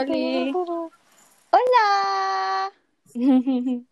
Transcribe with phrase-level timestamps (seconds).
[0.00, 0.52] Oli.
[1.50, 2.72] Hola.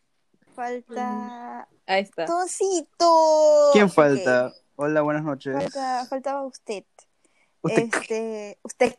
[0.54, 2.24] Falta Ahí está.
[2.24, 3.70] Toncito.
[3.72, 4.52] ¿Quién falta?
[4.76, 5.54] Hola, buenas noches.
[5.54, 6.84] Falta, faltaba usted.
[7.62, 7.82] Usted.
[7.92, 8.94] Este, usted.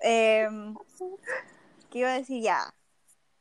[0.00, 0.74] Em,
[1.90, 2.72] ¿Qué iba a decir ya?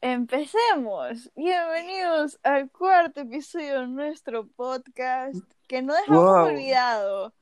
[0.02, 1.30] Empecemos.
[1.36, 5.36] Bienvenidos al cuarto episodio de nuestro podcast
[5.68, 6.46] que no dejamos Wow.
[6.46, 7.34] olvidado.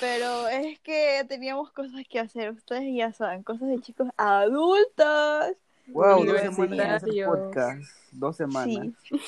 [0.00, 2.50] Pero es que teníamos cosas que hacer.
[2.50, 5.56] Ustedes ya saben, cosas de chicos adultos.
[5.88, 7.82] Wow, dos semanas hacer podcast.
[8.12, 8.88] Dos semanas.
[9.02, 9.20] Sí.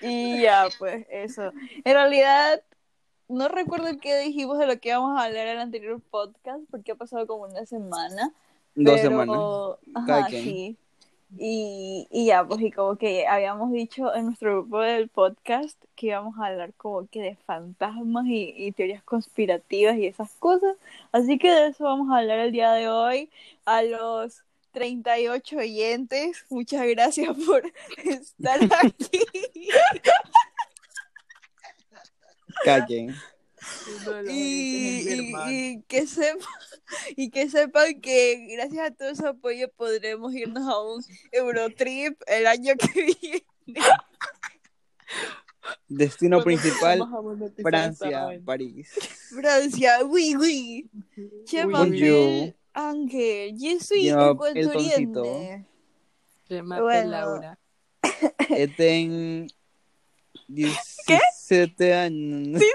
[0.00, 1.52] y ya, pues eso.
[1.84, 2.62] En realidad,
[3.28, 6.92] no recuerdo qué dijimos de lo que íbamos a hablar en el anterior podcast, porque
[6.92, 8.32] ha pasado como una semana.
[8.74, 9.38] Dos pero- semanas.
[9.94, 10.44] Ajá, Cada quien.
[10.44, 10.76] sí.
[11.38, 16.08] Y, y ya, pues, y como que habíamos dicho en nuestro grupo del podcast que
[16.08, 20.76] íbamos a hablar como que de fantasmas y, y teorías conspirativas y esas cosas.
[21.12, 23.30] Así que de eso vamos a hablar el día de hoy.
[23.64, 27.62] A los 38 oyentes, muchas gracias por
[28.04, 29.20] estar aquí.
[32.86, 33.14] Quien.
[34.28, 34.32] Y,
[35.08, 36.48] y- y que sepan,
[37.16, 42.46] y que sepan que gracias a todo su apoyo podremos irnos a un Eurotrip el
[42.46, 43.44] año que viene.
[45.88, 47.68] Destino principal, monetizar esta
[48.08, 48.40] Francia.
[48.44, 48.90] París.
[49.30, 50.90] Francia, oui, oui.
[51.46, 55.66] Je m'appelle Ángel, je Yo, el ecuatoriana.
[56.48, 57.10] Se mate Bueno.
[57.10, 57.58] Laura.
[58.76, 59.46] Ten
[60.48, 62.60] 17 años.
[62.60, 62.66] Sí,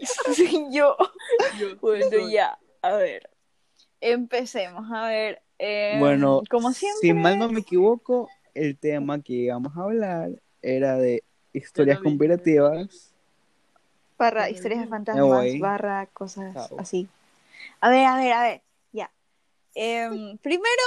[0.72, 0.96] yo.
[1.80, 2.32] Bueno, soy.
[2.32, 3.30] ya, a ver.
[4.00, 5.42] Empecemos, a ver.
[5.58, 7.08] eh, Bueno, como siempre.
[7.08, 10.30] si mal no me equivoco, el tema que íbamos a hablar
[10.62, 13.12] era de historias conspirativas.
[14.18, 16.78] barra historias de fantasmas, barra cosas Chao.
[16.78, 17.08] así.
[17.80, 18.62] A ver, a ver, a ver,
[18.92, 19.10] ya.
[19.74, 20.82] Em, primero,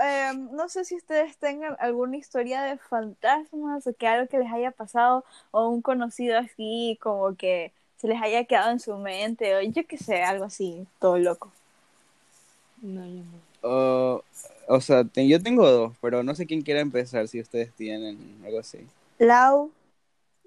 [0.00, 4.52] em, no sé si ustedes tengan alguna historia de fantasmas o que algo que les
[4.52, 9.54] haya pasado o un conocido así como que se les haya quedado en su mente
[9.56, 11.52] o yo qué sé, algo así, todo loco.
[12.82, 13.38] No, yo no.
[13.62, 14.22] O-
[14.68, 18.18] o sea, te- yo tengo dos, pero no sé quién quiera empezar si ustedes tienen
[18.44, 18.78] algo así.
[19.18, 19.70] Lau,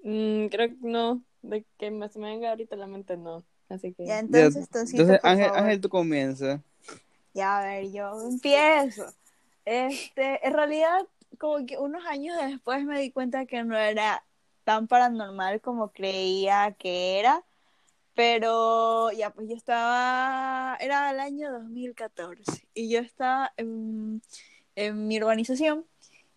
[0.04, 1.22] Mm, creo que no.
[1.42, 3.42] De que me, se me venga ahorita la mente, no.
[3.68, 4.06] Así que.
[4.06, 5.58] ya entonces, Ya, Toncito, Entonces, por Ángel, favor.
[5.64, 6.60] Ángel, tú comienza.
[7.34, 9.06] Ya, a ver, yo empiezo.
[9.64, 11.06] Este, en realidad,
[11.38, 14.24] como que unos años después me di cuenta que no era
[14.64, 17.44] tan paranormal como creía que era,
[18.14, 24.22] pero ya, pues yo estaba, era el año 2014 y yo estaba en,
[24.76, 25.86] en mi urbanización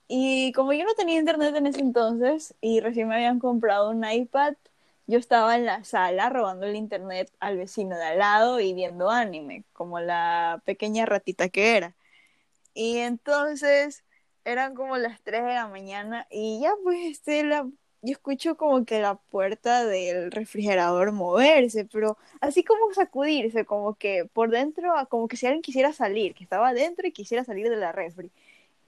[0.08, 4.06] y como yo no tenía internet en ese entonces y recién me habían comprado un
[4.10, 4.56] iPad,
[5.08, 9.10] yo estaba en la sala robando el internet al vecino de al lado y viendo
[9.10, 11.96] anime, como la pequeña ratita que era.
[12.74, 14.04] Y entonces
[14.46, 17.68] eran como las 3 de la mañana y ya pues este la
[18.06, 24.26] yo escucho como que la puerta del refrigerador moverse, pero así como sacudirse, como que
[24.26, 27.78] por dentro, como que si alguien quisiera salir, que estaba adentro y quisiera salir de
[27.78, 28.32] la refri.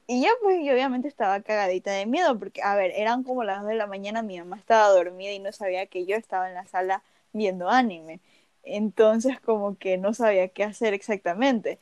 [0.08, 3.62] Y ya pues yo obviamente estaba cagadita de miedo porque, a ver, eran como las
[3.62, 6.56] 2 de la mañana, mi mamá estaba dormida y no sabía que yo estaba en
[6.56, 7.04] la sala
[7.34, 8.20] viendo anime.
[8.64, 11.80] Entonces como que no sabía qué hacer exactamente.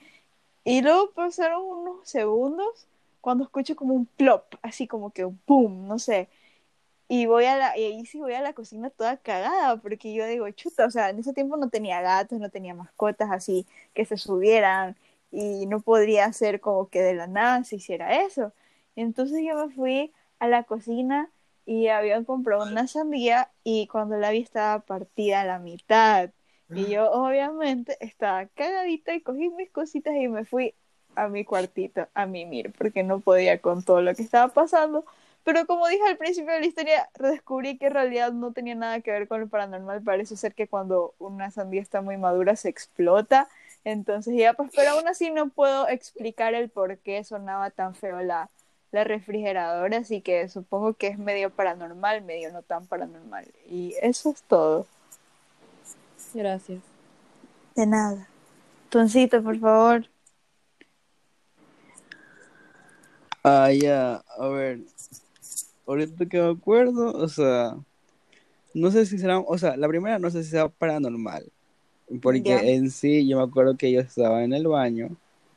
[0.66, 2.88] Y luego pasaron unos segundos
[3.22, 6.28] cuando escucho como un plop, así como que un pum, no sé.
[7.08, 10.26] Y voy a la, y ahí sí voy a la cocina toda cagada, porque yo
[10.26, 14.06] digo, chuta, o sea, en ese tiempo no tenía gatos, no tenía mascotas así que
[14.06, 14.96] se subieran,
[15.36, 18.54] y no podría ser como que de la nada se hiciera eso.
[18.96, 21.30] Entonces yo me fui a la cocina
[21.66, 26.32] y habían comprado una sandía y cuando la vi estaba partida a la mitad.
[26.70, 30.74] Y yo obviamente estaba cagadita y cogí mis cositas y me fui
[31.16, 35.06] a mi cuartito a mimir porque no podía con todo lo que estaba pasando.
[35.46, 39.00] Pero como dije al principio de la historia, redescubrí que en realidad no tenía nada
[39.02, 40.02] que ver con lo paranormal.
[40.02, 43.48] Parece ser que cuando una sandía está muy madura se explota.
[43.84, 48.22] Entonces ya, pues, pero aún así no puedo explicar el por qué sonaba tan feo
[48.22, 48.50] la,
[48.92, 49.98] la refrigeradora.
[49.98, 53.46] Así que supongo que es medio paranormal, medio no tan paranormal.
[53.70, 54.88] Y eso es todo.
[56.34, 56.82] Gracias.
[57.76, 58.28] De nada.
[58.90, 60.10] Toncito, por favor.
[63.44, 64.80] Ah, ya, a ver.
[65.88, 67.78] Ahorita que me acuerdo, o sea,
[68.74, 71.52] no sé si será, o sea, la primera no sé si sea paranormal,
[72.22, 75.10] porque en sí yo me acuerdo que yo estaba en el baño,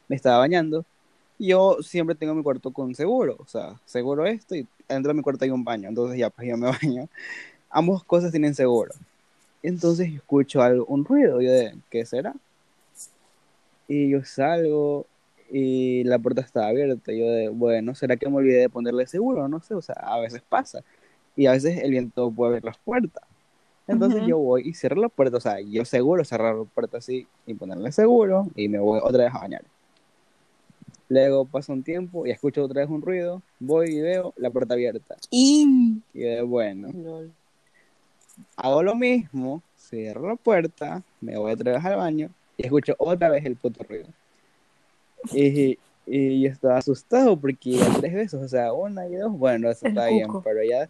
[0.09, 0.85] me estaba bañando,
[1.39, 5.15] y yo siempre tengo mi cuarto con seguro, o sea, seguro esto y dentro de
[5.15, 7.09] mi cuarto hay un baño, entonces ya, pues yo me baño.
[7.71, 8.93] Ambas cosas tienen seguro.
[9.63, 12.35] Entonces escucho algo, un ruido, yo de, ¿qué será?
[13.87, 15.07] Y yo salgo
[15.51, 17.13] y la puerta estaba abierta.
[17.13, 19.49] Yo de, bueno, ¿será que me olvidé de ponerle seguro?
[19.49, 20.83] No sé, o sea, a veces pasa.
[21.37, 23.23] Y a veces el viento puede abrir las puertas.
[23.87, 27.27] Entonces yo voy y cierro la puerta, o sea, yo seguro cerrar la puerta así
[27.47, 29.63] y ponerle seguro y me voy otra vez a bañar.
[31.09, 34.75] Luego pasa un tiempo y escucho otra vez un ruido, voy y veo la puerta
[34.75, 35.17] abierta.
[35.31, 37.33] Y Y de, bueno, Lol.
[38.57, 42.29] hago lo mismo, cierro la puerta, me voy otra vez al baño
[42.59, 44.09] y escucho otra vez el puto ruido.
[45.33, 49.71] Y, y yo estaba asustado porque iba tres veces, o sea, una y dos, bueno,
[49.71, 50.89] eso El está bien, pero ya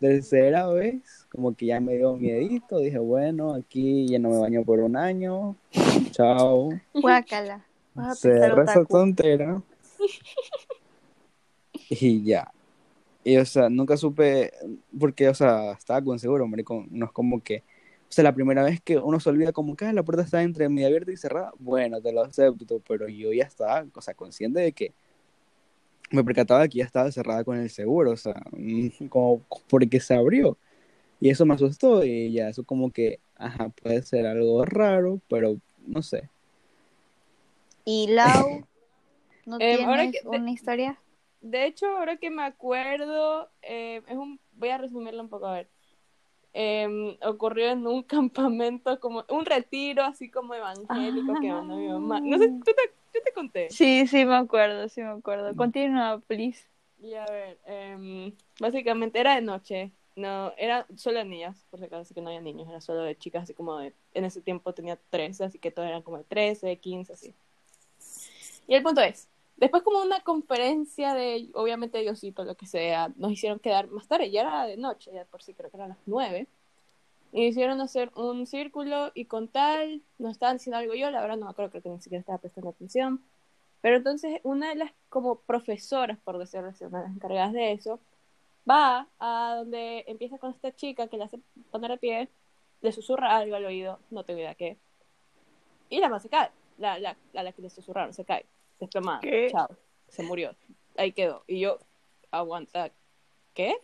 [0.00, 4.64] tercera vez, como que ya me dio miedito, dije, bueno, aquí ya no me baño
[4.64, 5.56] por un año,
[6.10, 7.64] chao, guácala.
[8.14, 9.62] Cerra esa tontera
[11.88, 12.50] y ya.
[13.24, 14.52] Y, o sea, nunca supe,
[14.98, 17.64] porque, o sea, estaba con seguro, marico, no es como que,
[18.08, 20.42] o sea, la primera vez que uno se olvida como que "Ah, la puerta está
[20.42, 24.14] entre media abierta y cerrada, bueno, te lo acepto, pero yo ya estaba, o sea,
[24.14, 24.94] consciente de que
[26.10, 30.00] me percataba de que ya estaba cerrada con el seguro, o sea, mm, como porque
[30.00, 30.56] se abrió.
[31.20, 35.56] Y eso me asustó y ya, eso como que, ajá, puede ser algo raro, pero
[35.86, 36.28] no sé.
[37.84, 38.24] Y Lau,
[39.46, 40.98] ¿no Em, ahora tienes que- de- una historia?
[41.40, 45.54] De hecho, ahora que me acuerdo, eh, es un, voy a resumirlo un poco a
[45.54, 45.68] ver.
[46.58, 52.18] Em, ocurrió en un campamento, como un retiro así como evangélico que mandó mi mamá.
[52.24, 53.68] No sé, ¿tú te, yo te conté.
[53.68, 55.54] Sí, sí, me acuerdo, sí me acuerdo.
[55.54, 56.66] Continúa, please.
[56.98, 59.92] Y a ver, em, básicamente era de noche.
[60.14, 63.02] No, era solo de niñas, por si acaso, así que no había niños, era solo
[63.02, 63.92] de chicas, así como de.
[64.14, 67.34] En ese tiempo tenía 13, así que todos eran como de 13, 15, así.
[68.66, 73.32] Y el punto es: después, como una conferencia de, obviamente, Diosito, lo que sea, nos
[73.32, 75.98] hicieron quedar más tarde, ya era de noche, ya por sí creo que eran las
[76.06, 76.46] 9.
[77.32, 81.36] Y hicieron hacer un círculo y con tal, nos estaban diciendo algo yo, la verdad
[81.36, 83.22] no me acuerdo, creo que ni siquiera estaba prestando atención.
[83.82, 87.72] Pero entonces una de las como profesoras, por decirlo así, una de las encargadas de
[87.72, 88.00] eso,
[88.68, 91.38] va a donde empieza con esta chica que le hace
[91.70, 92.28] poner de pie,
[92.80, 94.76] le susurra algo al oído, no tengo idea qué.
[95.88, 98.44] Y la más se cae, la, la, a la que le susurraron, se cae,
[98.78, 99.48] desplomada, ¿Qué?
[99.50, 99.68] chao,
[100.08, 100.54] se murió,
[100.96, 101.42] ahí quedó.
[101.46, 101.78] Y yo,
[102.30, 102.90] aguanta,
[103.54, 103.76] ¿qué?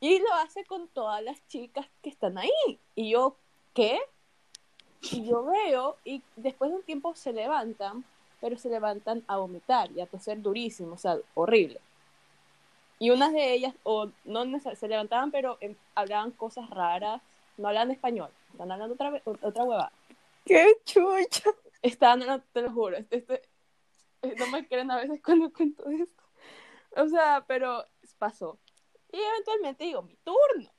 [0.00, 2.78] Y lo hace con todas las chicas que están ahí.
[2.94, 3.36] Y yo,
[3.72, 3.98] ¿qué?
[5.12, 8.04] Y yo veo, y después de un tiempo se levantan,
[8.40, 11.80] pero se levantan a vomitar y a toser durísimo, o sea, horrible.
[12.98, 15.58] Y unas de ellas, o no se levantaban, pero
[15.94, 17.20] hablaban cosas raras,
[17.56, 19.92] no hablaban español, estaban hablando otra, otra huevada.
[20.44, 21.50] ¡Qué chucha!
[21.82, 23.42] Estaban, no, te lo juro, este, este-
[24.38, 26.22] no me creen a veces cuando cuento esto.
[26.96, 27.84] O sea, pero
[28.18, 28.58] pasó.
[29.12, 30.72] Y eventualmente digo, mi turno.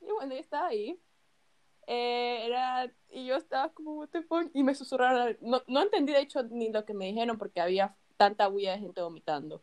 [0.00, 1.00] Y bueno, yo estaba ahí.
[1.86, 5.36] Eh, era, y yo estaba como, what the fuck, y me susurraron.
[5.40, 8.80] No, no entendí, de hecho, ni lo que me dijeron porque había tanta bulla de
[8.80, 9.62] gente vomitando.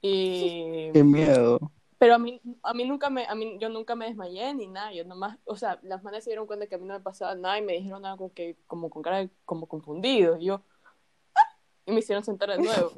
[0.00, 0.90] Y...
[0.92, 1.58] Qué miedo.
[1.98, 4.92] Pero a mí, a mí nunca me, a mí, yo nunca me desmayé ni nada,
[4.92, 7.34] yo nomás, o sea, las manas se dieron cuenta que a mí no me pasaba
[7.34, 10.62] nada y me dijeron algo que, como con cara de, como confundido, y yo.
[11.88, 12.92] Y me hicieron sentar de nuevo.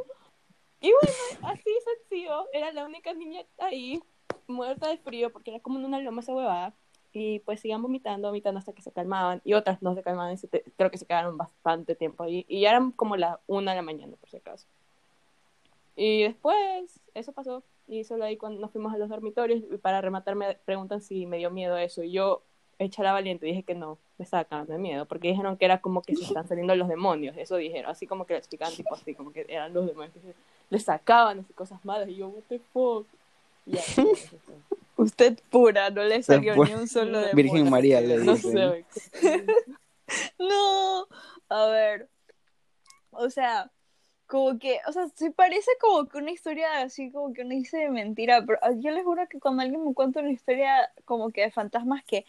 [0.80, 4.02] Y bueno, así sencillo, era la única niña ahí,
[4.46, 6.74] muerta de frío, porque era como en una loma esa huevada,
[7.12, 10.36] y pues sigan vomitando, vomitando hasta que se calmaban, y otras no se calmaban, y
[10.36, 13.72] se te- creo que se quedaron bastante tiempo ahí, y ya eran como las una
[13.72, 14.66] de la mañana, por si acaso.
[15.96, 17.62] Y después, eso pasó.
[17.86, 21.26] Y solo ahí cuando nos fuimos a los dormitorios, y para rematar me preguntan si
[21.26, 22.02] me dio miedo eso.
[22.02, 22.42] Y yo,
[22.84, 25.06] hecha la valiente, dije que no, me estaba cagando de miedo.
[25.06, 27.36] Porque dijeron que era como que se están saliendo los demonios.
[27.36, 30.34] Eso dijeron, así como que lo explicaban, tipo así, como que eran los demonios que
[30.70, 32.08] le sacaban así cosas malas.
[32.08, 33.06] Y yo, what the fuck.
[33.66, 34.04] Y fue.
[34.96, 38.84] Usted pura, no le salió ni un solo de Virgen María le no güey.
[40.38, 41.06] No,
[41.48, 42.08] a ver,
[43.12, 43.70] o sea,
[44.26, 47.78] como que, o sea, se parece como que una historia así, como que uno dice
[47.78, 51.30] de mentira, pero ah, yo les juro que cuando alguien me cuenta una historia como
[51.30, 52.24] que de fantasmas que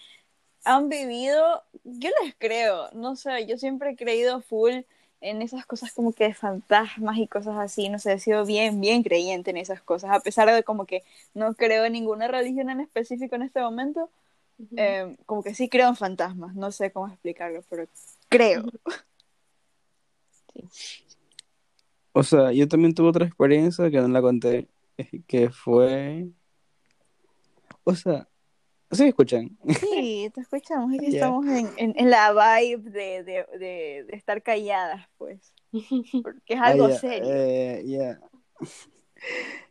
[0.64, 4.82] han vivido, yo les creo, no sé, yo siempre he creído full
[5.22, 8.82] en esas cosas como que de fantasmas y cosas así, no sé, he sido bien,
[8.82, 11.04] bien creyente en esas cosas, a pesar de como que
[11.34, 14.10] no creo en ninguna religión en específico en este momento,
[14.58, 14.76] Ujú.
[14.78, 17.88] eh, como que sí creo en fantasmas, no sé cómo explicarlo, pero
[18.30, 18.64] creo.
[22.14, 24.68] O sea, yo también tuve otra experiencia que no la conté,
[25.28, 26.28] que fue...
[27.86, 28.28] O sea,
[28.92, 29.58] ¿sí escuchan?
[29.80, 34.16] Sí, te escuchamos, es que estamos en, en, en la vibe de, de, de, de
[34.16, 35.54] estar calladas, pues,
[36.22, 37.30] porque es algo Ah, ya, serio.
[37.30, 38.20] eh, ya.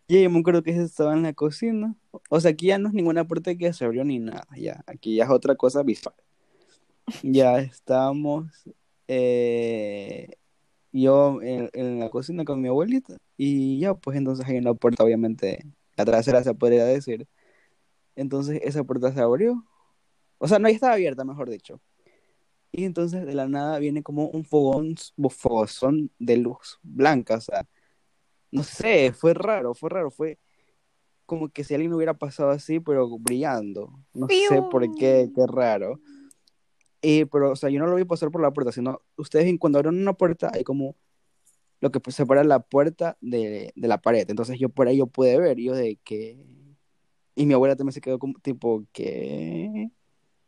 [0.09, 1.95] Ya, yo me acuerdo que estaba en la cocina.
[2.29, 4.83] O sea, aquí ya no es ninguna puerta que se abrió ni nada, ya.
[4.87, 6.15] Aquí ya es otra cosa visual.
[7.23, 8.47] Ya estábamos,
[9.09, 10.31] eh,
[10.93, 15.05] yo en, en la cocina con mi abuelita y ya, pues entonces en la puerta,
[15.05, 15.65] obviamente,
[15.97, 17.27] la trasera se podría decir.
[18.21, 19.65] Entonces esa puerta se abrió.
[20.37, 21.81] O sea, no, estaba abierta, mejor dicho.
[22.71, 24.95] Y entonces de la nada viene como un fogón,
[25.31, 27.67] fogozón de luz blanca, o sea,
[28.50, 30.39] no sé, fue raro, fue raro, fue
[31.25, 33.91] como que si alguien hubiera pasado así, pero brillando.
[34.12, 35.99] No sé por qué, qué raro.
[37.00, 39.57] Y, pero, o sea, yo no lo vi pasar por la puerta, sino ustedes ven
[39.57, 40.95] cuando abren una puerta hay como
[41.81, 44.29] lo que separa la puerta de, de la pared.
[44.29, 46.60] Entonces yo por ahí yo pude ver, yo de que...
[47.35, 49.91] Y mi abuela también se quedó como tipo, ¿qué?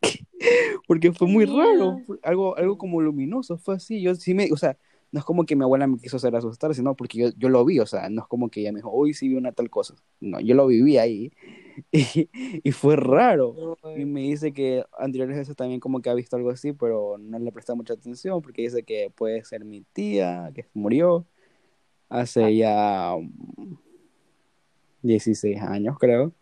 [0.87, 4.03] Porque fue muy raro, algo, algo como luminoso, fue así.
[4.03, 4.77] Yo sí me, o sea,
[5.13, 7.65] no es como que mi abuela me quiso hacer asustar, sino porque yo, yo lo
[7.65, 9.69] vi, o sea, no es como que ella me dijo, uy, sí vi una tal
[9.69, 9.95] cosa.
[10.21, 11.31] No, yo lo viví ahí
[11.93, 12.31] y,
[12.65, 13.77] y fue raro.
[13.97, 17.39] Y me dice que anteriores veces también como que ha visto algo así, pero no
[17.39, 21.27] le presta mucha atención porque dice que puede ser mi tía, que murió
[22.09, 22.51] hace ah.
[22.51, 23.15] ya
[25.03, 26.33] 16 años, creo.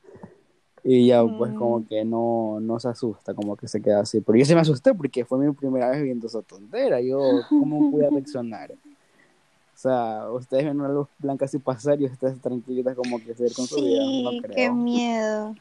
[0.83, 4.21] Y ya pues como que no, no se asusta, como que se queda así.
[4.21, 7.01] Pero yo sí me asusté porque fue mi primera vez viendo esa tontera.
[7.01, 7.19] Yo,
[7.49, 8.73] ¿cómo pude reaccionar?
[8.73, 13.55] O sea, ustedes ven una luz blanca así pasar y ustedes tranquilitas como que seguir
[13.55, 14.03] con su vida.
[14.05, 14.55] No creo.
[14.55, 15.55] qué miedo.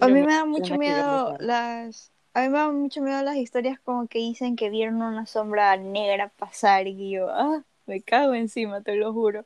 [0.00, 2.10] A mí me da mucho miedo las...
[2.34, 5.76] A mí me da mucho miedo las historias como que dicen que vieron una sombra
[5.76, 9.44] negra pasar y yo, ah, me cago encima, te lo juro.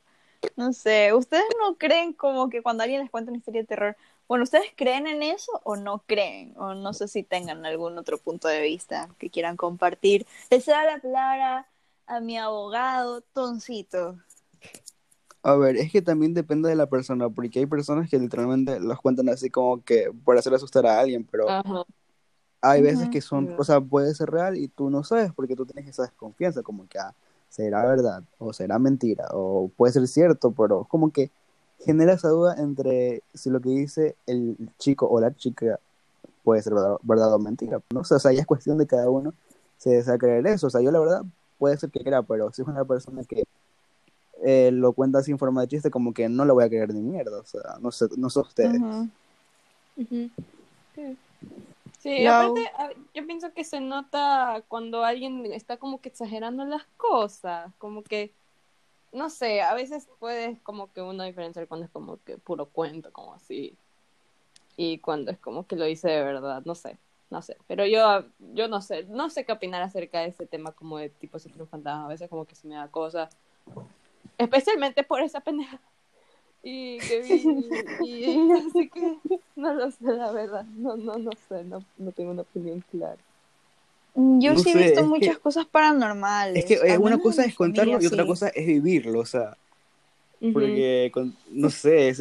[0.57, 3.97] No sé, ¿ustedes no creen como que cuando alguien les cuenta una historia de terror,
[4.33, 6.55] bueno, ¿ustedes creen en eso o no creen?
[6.57, 10.27] O no sé si tengan algún otro punto de vista que quieran compartir.
[10.51, 11.69] Les da la palabra
[12.07, 14.17] a mi abogado Toncito.
[15.43, 18.99] A ver, es que también depende de la persona, porque hay personas que literalmente los
[19.03, 21.49] cuentan así como que por hacer asustar a alguien, pero
[22.63, 25.67] hay veces que son, o sea, puede ser real y tú no sabes porque tú
[25.67, 27.15] tienes esa desconfianza, como que ah,
[27.51, 31.31] será verdad o será mentira o puede ser cierto, pero como que
[31.85, 35.79] genera esa duda entre si lo que dice el chico o la chica
[36.45, 37.81] puede ser verdad, o mentira.
[37.93, 38.01] ¿no?
[38.01, 39.33] O sea, ya es cuestión de cada uno
[39.79, 40.69] se desea creer eso.
[40.69, 41.23] O sea, yo la verdad
[41.59, 43.45] puede ser que crea, pero si es una persona que
[44.45, 47.01] eh, lo cuenta sin forma de chiste, como que no lo voy a creer ni
[47.01, 47.41] mierda.
[47.41, 48.81] O sea, no sé, no sé ustedes.
[51.99, 52.69] Sí, aparte,
[53.15, 58.33] yo pienso que se nota cuando alguien está como que exagerando las cosas, como que
[59.13, 63.13] no sé, a veces puedes como que uno diferenciar cuando es como que puro cuento,
[63.13, 63.77] como así,
[64.77, 66.99] y cuando es como que lo hice de verdad, no sé,
[67.31, 70.73] no sé, pero yo, yo no sé, no sé qué opinar acerca de ese tema
[70.73, 73.35] como de tipo un fantasma, a veces como que se me da cosas,
[74.39, 75.79] especialmente por esa pendeja.
[76.65, 77.45] Y que vi,
[78.07, 79.19] y, así que
[79.57, 83.19] no lo sé, la verdad, no, no, no sé, no, no tengo una opinión clara.
[84.43, 86.65] Yo sí he visto muchas cosas paranormales.
[86.65, 89.57] Es que una cosa es contarlo y otra cosa es vivirlo, o sea.
[90.53, 91.13] Porque,
[91.51, 92.15] no sé,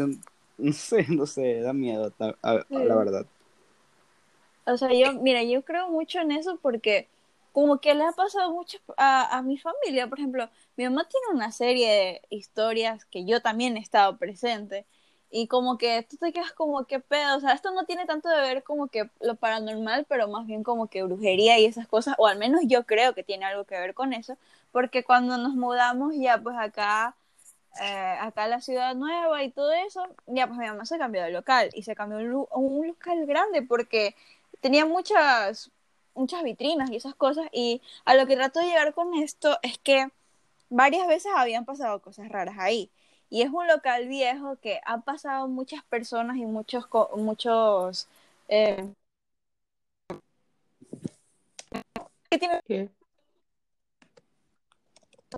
[0.57, 3.25] no sé, no sé, da miedo, la verdad.
[4.65, 7.07] O sea, yo, mira, yo creo mucho en eso porque
[7.51, 10.07] como que le ha pasado mucho a, a mi familia.
[10.07, 14.85] Por ejemplo, mi mamá tiene una serie de historias que yo también he estado presente
[15.31, 18.27] y como que tú te quedas como que pedo, o sea, esto no tiene tanto
[18.29, 22.15] de ver como que lo paranormal, pero más bien como que brujería y esas cosas,
[22.17, 24.37] o al menos yo creo que tiene algo que ver con eso,
[24.71, 27.15] porque cuando nos mudamos ya pues acá,
[27.81, 31.31] eh, acá la ciudad nueva y todo eso, ya pues mi mamá se cambió de
[31.31, 34.15] local y se cambió a un local grande porque
[34.59, 35.71] tenía muchas,
[36.13, 39.77] muchas vitrinas y esas cosas y a lo que trato de llegar con esto es
[39.77, 40.09] que
[40.69, 42.91] varias veces habían pasado cosas raras ahí
[43.31, 46.85] y es un local viejo que han pasado muchas personas y muchos,
[47.15, 48.07] muchos
[48.49, 48.93] eh,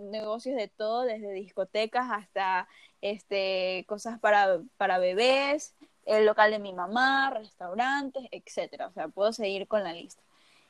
[0.01, 2.67] negocios de todo, desde discotecas hasta
[3.01, 8.87] este cosas para, para bebés, el local de mi mamá, restaurantes, etcétera.
[8.87, 10.23] O sea, puedo seguir con la lista.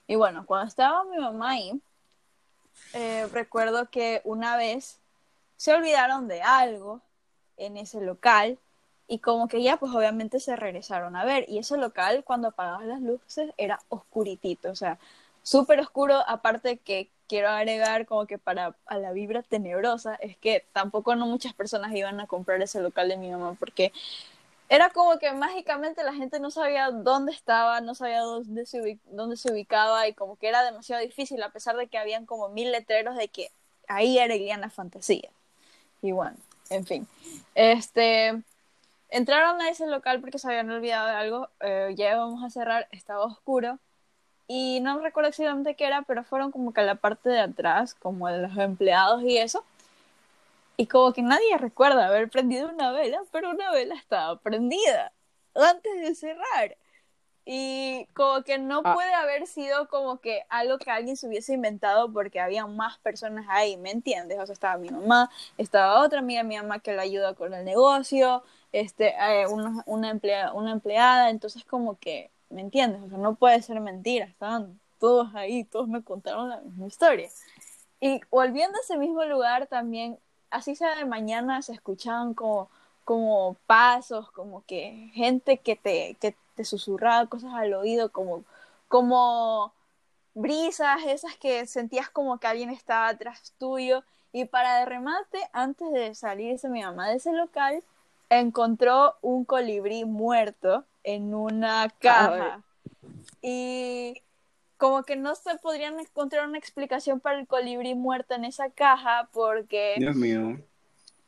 [0.07, 1.81] Y bueno, cuando estaba mi mamá ahí,
[2.93, 4.99] eh, recuerdo que una vez
[5.55, 7.01] se olvidaron de algo
[7.65, 8.57] en ese local
[9.07, 11.45] y como que ya pues obviamente se regresaron a ver.
[11.49, 14.99] Y ese local cuando apagaban las luces era oscuritito, o sea,
[15.43, 20.65] súper oscuro, aparte que quiero agregar como que para a la vibra tenebrosa es que
[20.73, 23.91] tampoco no muchas personas iban a comprar ese local de mi mamá porque
[24.69, 29.37] era como que mágicamente la gente no sabía dónde estaba, no sabía dónde se, dónde
[29.37, 32.71] se ubicaba y como que era demasiado difícil a pesar de que habían como mil
[32.71, 33.51] letreros de que
[33.87, 35.29] ahí era Iliana Fantasía.
[36.01, 36.37] Y bueno,
[36.69, 37.07] en fin.
[37.55, 38.41] Este,
[39.09, 42.87] entraron a ese local porque se habían olvidado de algo, eh, ya íbamos a cerrar,
[42.91, 43.79] estaba oscuro
[44.47, 47.93] y no recuerdo exactamente qué era, pero fueron como que a la parte de atrás,
[47.95, 49.63] como de los empleados y eso,
[50.77, 55.11] Y como que nadie recuerda haber prendido una vela, pero una vela estaba prendida
[55.55, 56.75] antes de cerrar.
[57.45, 58.93] Y como que no Ah.
[58.93, 63.45] puede haber sido como que algo que alguien se hubiese inventado porque había más personas
[63.49, 64.39] ahí, ¿me entiendes?
[64.39, 67.65] O sea, estaba mi mamá, estaba otra amiga mi mamá que la ayuda con el
[67.65, 73.01] negocio, este, eh, una, una, emplea- una empleada, entonces como que, ¿me entiendes?
[73.03, 77.29] O sea, no puede ser mentira, estaban todos ahí, todos me contaron la misma historia.
[77.99, 80.17] Y volviendo a ese mismo lugar también,
[80.49, 82.69] así sea de mañana, se escuchaban como,
[83.03, 88.43] como pasos, como que gente que te, que te susurraba cosas al oído, como,
[88.87, 89.73] como
[90.33, 94.03] brisas, esas que sentías como que alguien estaba atrás tuyo.
[94.31, 97.83] Y para de remate, antes de salirse mi mamá de ese local,
[98.29, 102.61] encontró un colibrí muerto en una caja.
[103.41, 104.21] Y
[104.77, 109.29] como que no se podrían encontrar una explicación para el colibrí muerto en esa caja
[109.31, 110.57] porque, Dios mío.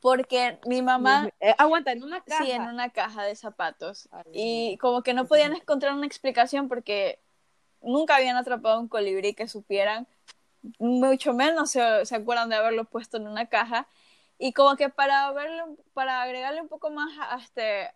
[0.06, 2.44] Porque mi mamá Eh, aguanta, en una caja.
[2.44, 4.08] Sí, en una caja de zapatos.
[4.12, 7.18] Ay, Y como que no podían encontrar una explicación porque
[7.80, 10.06] nunca habían atrapado un colibrí que supieran,
[10.78, 13.88] mucho menos se, se acuerdan de haberlo puesto en una caja.
[14.38, 17.92] Y como que para verlo, para agregarle un poco más a este,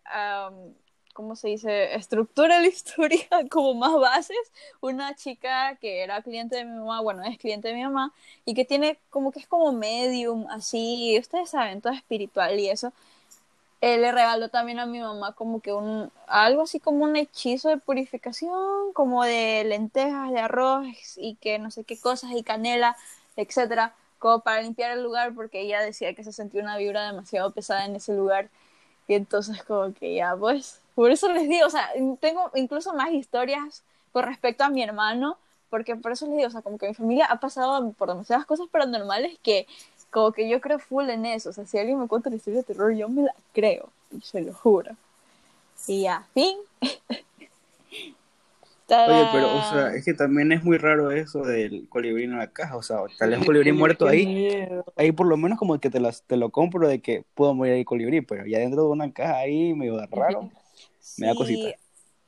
[1.14, 1.94] ¿cómo se dice?
[1.94, 4.36] Estructura a la historia, como más bases,
[4.80, 8.12] una chica que era cliente de mi mamá, bueno, es cliente de mi mamá,
[8.44, 12.92] y que tiene como que es como medium, así, ustedes saben, todo espiritual y eso,
[13.80, 17.70] eh, le regaló también a mi mamá como que un, algo así como un hechizo
[17.70, 20.86] de purificación, como de lentejas, de arroz
[21.16, 22.96] y que no sé qué cosas y canela,
[23.36, 27.52] etcétera, como para limpiar el lugar porque ella decía que se sentía una vibra demasiado
[27.52, 28.50] pesada en ese lugar.
[29.08, 31.88] Y entonces como que ya pues, por eso les digo, o sea,
[32.20, 35.38] tengo incluso más historias con respecto a mi hermano,
[35.70, 38.44] porque por eso les digo, o sea, como que mi familia ha pasado por demasiadas
[38.44, 39.66] cosas paranormales que
[40.10, 41.48] como que yo creo full en eso.
[41.48, 43.88] O sea, si alguien me cuenta una historia de terror, yo me la creo.
[44.10, 44.94] Y se lo juro.
[45.86, 46.58] Y ya, fin.
[48.90, 52.48] Oye, pero, o sea, es que también es muy raro eso del colibrí en la
[52.48, 52.76] caja.
[52.76, 54.84] O sea, tal vez un colibrí muerto ahí, miedo.
[54.96, 57.72] ahí por lo menos como que te, las, te lo compro de que puedo morir
[57.72, 60.50] ahí colibrí, pero ya dentro de una caja ahí medio raro.
[61.18, 61.76] me da cosita.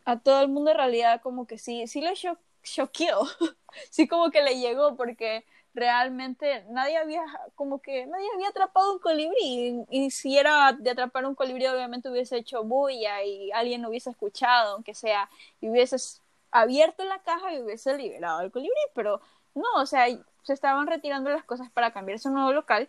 [0.04, 3.22] A todo el mundo en realidad como que sí, sí le cho- choqueó.
[3.90, 7.22] sí como que le llegó porque realmente nadie había,
[7.54, 9.84] como que nadie había atrapado un colibrí.
[9.90, 14.74] Y, si era de atrapar un colibrí, obviamente hubiese hecho bulla y alguien hubiese escuchado,
[14.74, 15.30] aunque sea,
[15.60, 19.20] y hubieses abierto la caja y hubiese liberado al colibrí, pero
[19.54, 20.06] no, o sea,
[20.42, 22.88] se estaban retirando las cosas para cambiarse a un nuevo local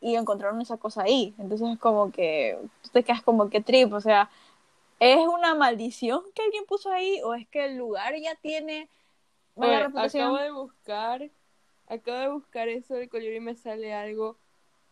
[0.00, 1.34] y encontraron esa cosa ahí.
[1.38, 4.30] Entonces es como que tú te quedas como que trip, o sea,
[5.00, 8.88] ¿es una maldición que alguien puso ahí o es que el lugar ya tiene
[9.56, 10.22] mala Oye, reputación?
[10.24, 11.30] acabo de buscar,
[11.86, 14.36] acabo de buscar eso del colibrí y me sale algo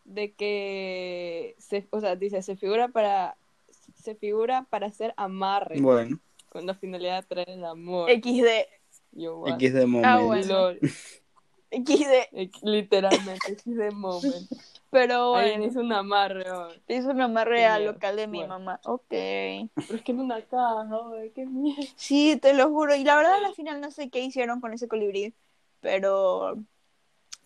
[0.05, 3.37] de que se, o sea, dice, se figura para
[3.95, 8.11] se figura para hacer amarre Bueno, con la finalidad de atraer el amor.
[8.11, 8.67] XD,
[9.13, 9.55] Yo, what?
[9.55, 10.09] X de momento.
[10.09, 10.73] Ah, bueno.
[11.71, 14.51] XD, Literalmente, X de moment.
[14.93, 16.45] Pero Alguien bueno, hizo un amarre,
[16.87, 17.93] hizo un amarre Qué al miedo.
[17.95, 18.59] local de mi Bueno.
[18.59, 18.81] mamá.
[18.85, 19.05] Ok.
[19.09, 21.83] Pero es que en una caja, oye, qué miedo.
[21.97, 22.95] Sí, te lo juro.
[22.95, 25.35] Y la verdad, al final no sé qué hicieron con ese colibrí,
[25.81, 26.59] pero.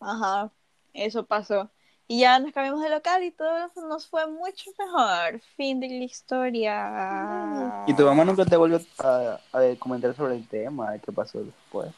[0.01, 0.51] Ajá,
[0.93, 1.71] eso pasó.
[2.09, 5.41] Y ya nos cambiamos de local y todo eso nos fue mucho mejor.
[5.57, 7.85] Fin de la historia.
[7.87, 11.43] ¿Y tu mamá nunca te volvió a, a comentar sobre el tema de qué pasó
[11.43, 11.93] después?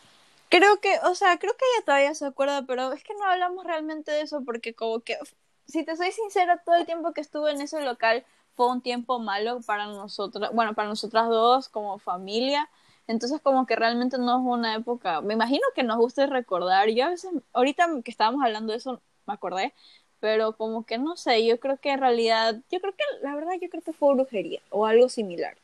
[0.50, 3.64] Creo que, o sea, creo que ella todavía se acuerda, pero es que no hablamos
[3.64, 5.18] realmente de eso porque como que,
[5.66, 8.24] si te soy sincera, todo el tiempo que estuve en ese local
[8.56, 12.68] fue un tiempo malo para nosotras, bueno, para nosotras dos como familia.
[13.06, 16.88] Entonces como que realmente no es una época, me imagino que nos gusta recordar.
[16.90, 19.72] Yo a veces, ahorita que estábamos hablando de eso, me acordé,
[20.20, 23.54] pero como que no sé, yo creo que en realidad, yo creo que, la verdad,
[23.60, 25.56] yo creo que fue brujería o algo similar.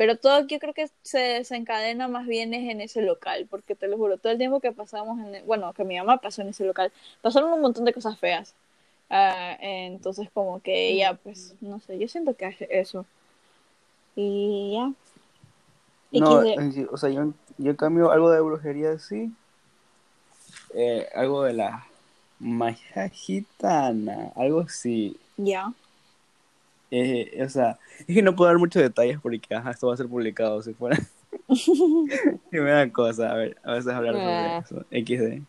[0.00, 3.86] Pero todo yo creo que se desencadena más bien es en ese local, porque te
[3.86, 6.48] lo juro, todo el tiempo que pasamos en, el- bueno, que mi mamá pasó en
[6.48, 8.54] ese local, pasaron un montón de cosas feas.
[9.10, 13.04] Ah, entonces como que ella, pues, no sé, yo siento que hace eso.
[14.16, 14.92] Y ya.
[16.12, 16.40] No,
[16.90, 19.32] o sea, yo, yo cambio algo de brujería sí.
[20.74, 21.84] Eh, algo de la
[22.38, 25.16] magia gitana, algo así.
[25.38, 25.72] Ya.
[26.90, 29.96] Eh, o sea, es que no puedo dar muchos detalles porque ajá, esto va a
[29.96, 30.98] ser publicado si fuera.
[31.48, 34.58] y me da cosa, a ver, a veces hablar sobre Ah.
[34.64, 34.84] eso.
[34.90, 35.42] XD.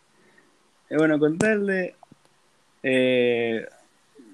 [0.90, 1.96] Eh, bueno, contarle.
[2.84, 3.66] Eh,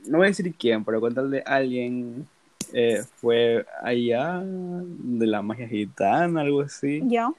[0.07, 2.27] no voy a decir quién, pero contarle a alguien.
[2.73, 7.01] eh, fue allá de la magia gitana, algo así.
[7.05, 7.31] Ya.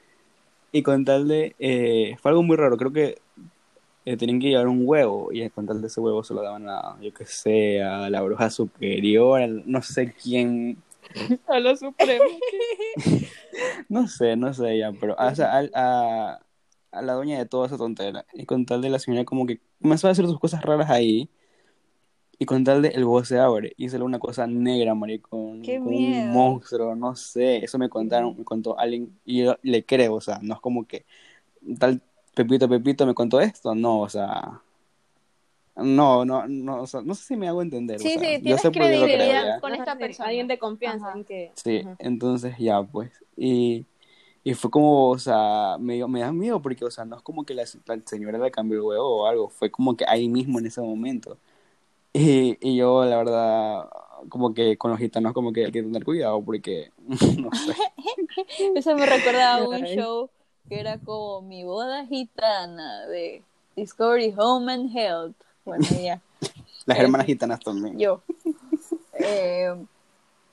[0.72, 1.54] Y contarle.
[1.58, 3.18] eh, fue algo muy raro, creo que.
[4.12, 6.68] Eh, tenían que llevar un huevo y con tal de ese huevo se lo daban
[6.68, 10.82] a, yo que sé, a la bruja superior, al- no sé quién,
[11.46, 12.24] A lo supremo.
[13.88, 16.38] no sé, no sé ya, pero o sea, a,
[16.92, 18.24] a la dueña de toda esa tontera.
[18.32, 21.28] Y con tal de la señora como que comenzó a hacer sus cosas raras ahí.
[22.40, 25.78] Y con tal de el huevo se abre y sale una cosa negra, maricón, ¡Qué
[25.80, 26.26] como miedo!
[26.28, 30.20] un monstruo, no sé, eso me contaron, me contó alguien y yo le creo, o
[30.20, 31.04] sea, no es como que
[31.80, 32.00] tal
[32.44, 34.60] Pepito Pepito me contó esto, no, o sea,
[35.76, 38.34] no, no, no, o sea, no sé si me hago entender, Sí, o sea, sí,
[38.36, 39.60] yo tienes sé creo, credibilidad ¿ya?
[39.60, 40.28] con esta persona.
[40.28, 41.18] Alguien de confianza Ajá.
[41.18, 41.52] en que.
[41.54, 41.96] Sí, Ajá.
[41.98, 43.86] entonces ya, pues, y,
[44.44, 47.22] y fue como, o sea, me, dio- me da miedo porque, o sea, no es
[47.22, 50.28] como que la, la señora le cambió el huevo o algo, fue como que ahí
[50.28, 51.38] mismo en ese momento.
[52.12, 53.88] Y, y yo, la verdad,
[54.28, 56.90] como que con los gitanos como que hay que tener cuidado porque,
[57.38, 57.74] no sé.
[58.74, 60.30] Eso me recordaba a un show
[60.68, 63.42] que era como Mi boda gitana de
[63.76, 65.36] Discovery Home and Health.
[65.64, 66.20] Bueno, ya.
[66.86, 67.98] Las Eh, hermanas gitanas también.
[67.98, 68.22] Yo.
[69.14, 69.74] Eh,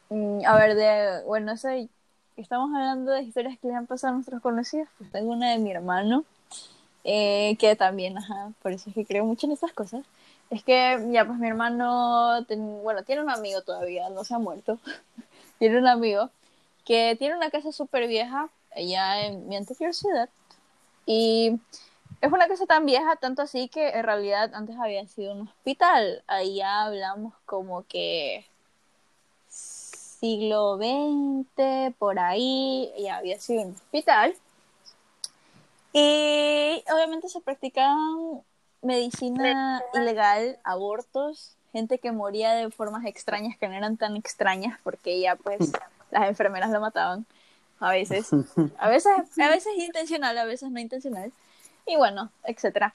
[0.10, 1.68] mm, a ver, de, bueno, eso,
[2.38, 4.88] estamos hablando de historias que le han pasado a nuestros conocidos.
[4.98, 6.24] Pues tengo una de mi hermano,
[7.04, 10.06] eh, que también, ajá, por eso es que creo mucho en estas cosas.
[10.50, 14.40] Es que, ya, pues mi hermano, ten- bueno, tiene un amigo todavía, no se ha
[14.40, 14.80] muerto.
[15.60, 16.30] tiene un amigo
[16.86, 20.30] que tiene una casa súper vieja allá en mi anterior ciudad.
[21.06, 21.60] Y
[22.22, 26.24] es una casa tan vieja, tanto así que en realidad antes había sido un hospital.
[26.54, 28.46] Ya hablamos como que
[29.50, 34.36] siglo XX, por ahí, ya había sido un hospital.
[35.94, 38.42] Y obviamente se practicaban
[38.82, 45.20] medicina ilegal, abortos, gente que moría de formas extrañas que no eran tan extrañas porque
[45.20, 45.74] ya pues
[46.12, 47.26] las enfermeras lo mataban
[47.80, 48.30] a veces.
[48.78, 51.32] A veces, a veces intencional, a veces no intencional.
[51.86, 52.94] Y bueno, etcétera.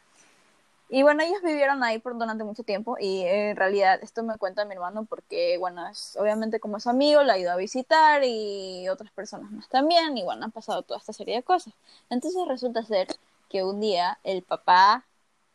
[0.93, 4.65] Y bueno, ellos vivieron ahí por durante mucho tiempo y en realidad esto me cuenta
[4.65, 8.89] mi hermano porque, bueno, es, obviamente como es amigo, lo ha ido a visitar y
[8.89, 11.75] otras personas más también y bueno, han pasado toda esta serie de cosas.
[12.11, 13.07] Entonces resulta ser
[13.49, 15.05] que un día el papá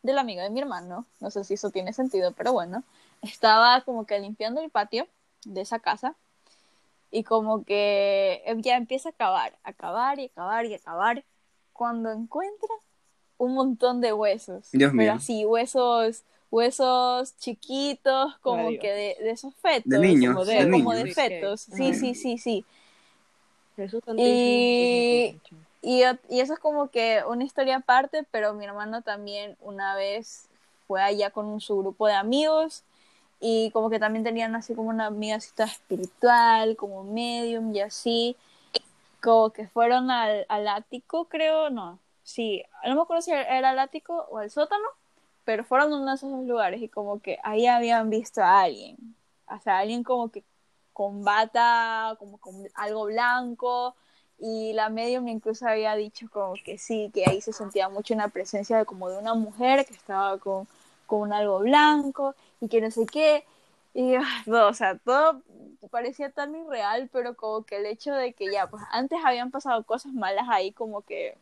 [0.02, 2.82] del amigo de mi hermano, no sé si eso tiene sentido, pero bueno,
[3.20, 5.06] estaba como que limpiando el patio
[5.44, 6.14] de esa casa
[7.10, 11.24] y como que ya empieza a cavar, a cavar y a cavar y a cavar
[11.72, 12.68] cuando encuentra
[13.38, 14.68] un montón de huesos.
[14.72, 15.12] Dios pero mío.
[15.12, 19.90] así, huesos, huesos chiquitos, como Ay, que de, de esos fetos.
[19.90, 21.04] De niños, como de de, como niños.
[21.08, 21.60] de fetos.
[21.60, 22.64] Sí, sí, sí, sí.
[23.76, 25.38] Jesús Y-.
[25.82, 30.48] Y, y eso es como que una historia aparte, pero mi hermano también una vez
[30.88, 32.82] fue allá con su grupo de amigos
[33.40, 38.36] y como que también tenían así como una amigacita espiritual, como medium y así,
[39.22, 43.78] como que fueron al, al ático, creo, no, sí, no me acuerdo si era al
[43.78, 44.86] ático o al sótano,
[45.44, 48.62] pero fueron a uno de esos dos lugares y como que ahí habían visto a
[48.62, 48.96] alguien,
[49.48, 50.42] o sea, alguien como que
[50.92, 53.94] con bata, como con algo blanco,
[54.38, 58.28] y la medium incluso había dicho como que sí, que ahí se sentía mucho una
[58.28, 60.66] presencia de como de una mujer que estaba con,
[61.06, 63.44] con algo blanco y que no sé qué.
[63.94, 64.14] Y
[64.46, 65.42] no, o sea, todo
[65.90, 69.84] parecía tan irreal, pero como que el hecho de que ya, pues antes habían pasado
[69.84, 71.36] cosas malas ahí, como que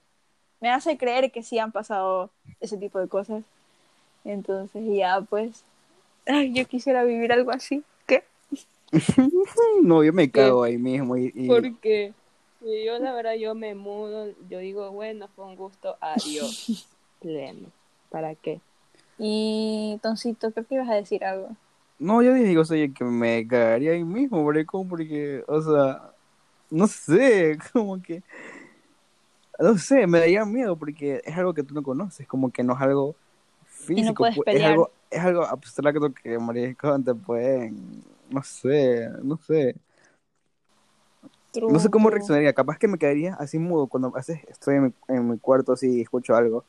[0.61, 3.43] me hace creer que sí han pasado ese tipo de cosas.
[4.25, 5.65] Entonces ya, pues,
[6.27, 7.83] ay, yo quisiera vivir algo así.
[8.07, 8.25] ¿Qué?
[9.83, 14.91] No, yo me cago ahí mismo y, yo la verdad yo me mudo, yo digo,
[14.93, 16.89] bueno, fue un gusto, adiós.
[17.21, 17.69] Pleno.
[18.09, 18.61] ¿Para qué?
[19.19, 21.51] Y Toncito, creo que ibas a decir algo.
[21.99, 26.13] No, yo dije, o sea, que me cagaría ahí mismo, como porque, o sea,
[26.71, 28.23] no sé, como que,
[29.59, 32.75] no sé, me daría miedo porque es algo que tú no conoces, como que no
[32.75, 33.15] es algo
[33.65, 34.73] físico, puedes pu- es pelear.
[34.73, 39.77] algo, es algo abstracto que maricón te pueden, no sé, no sé,
[41.69, 44.83] no sé cómo reaccionaría, capaz que me quedaría así mudo cuando a veces estoy en
[44.87, 46.65] mi, en mi cuarto así y escucho algo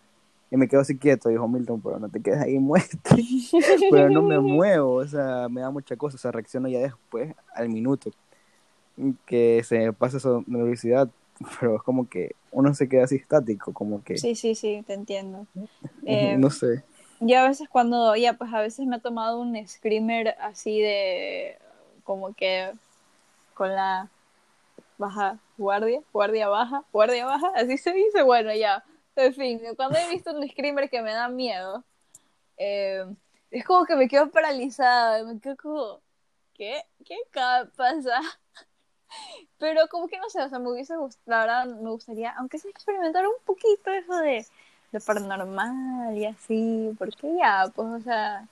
[0.55, 2.97] y me quedo así quieto, dijo Milton, pero no te quedes ahí muerto,
[3.91, 7.35] pero no me muevo, o sea, me da mucha cosa, o sea, reacciono ya después,
[7.53, 8.11] al minuto,
[9.25, 11.09] que se pasa su nerviosidad,
[11.59, 14.93] pero es como que uno se queda así estático, como que, Sí, sí, sí, te
[14.93, 15.45] entiendo.
[16.07, 16.83] Eh, no sé,
[17.19, 21.57] Yo a veces cuando, ya, pues a veces me he tomado un screamer así de,
[22.03, 22.71] como que
[23.55, 24.09] con la
[24.97, 28.83] baja guardia, guardia baja, guardia baja, así se dice, bueno, ya,
[29.15, 31.83] en fin, cuando he visto un screamer que me da miedo,
[32.57, 33.05] eh,
[33.51, 36.01] es como que me quedo paralizada, me quedo como,
[36.53, 36.83] ¿qué?
[37.05, 38.21] ¿Qué pasar?
[39.57, 43.25] Pero como que no sé, o sea, me hubiese gustado, me gustaría, aunque sea experimentar
[43.25, 44.45] un poquito eso de,
[44.91, 48.47] de paranormal y así, porque ya, pues, o sea,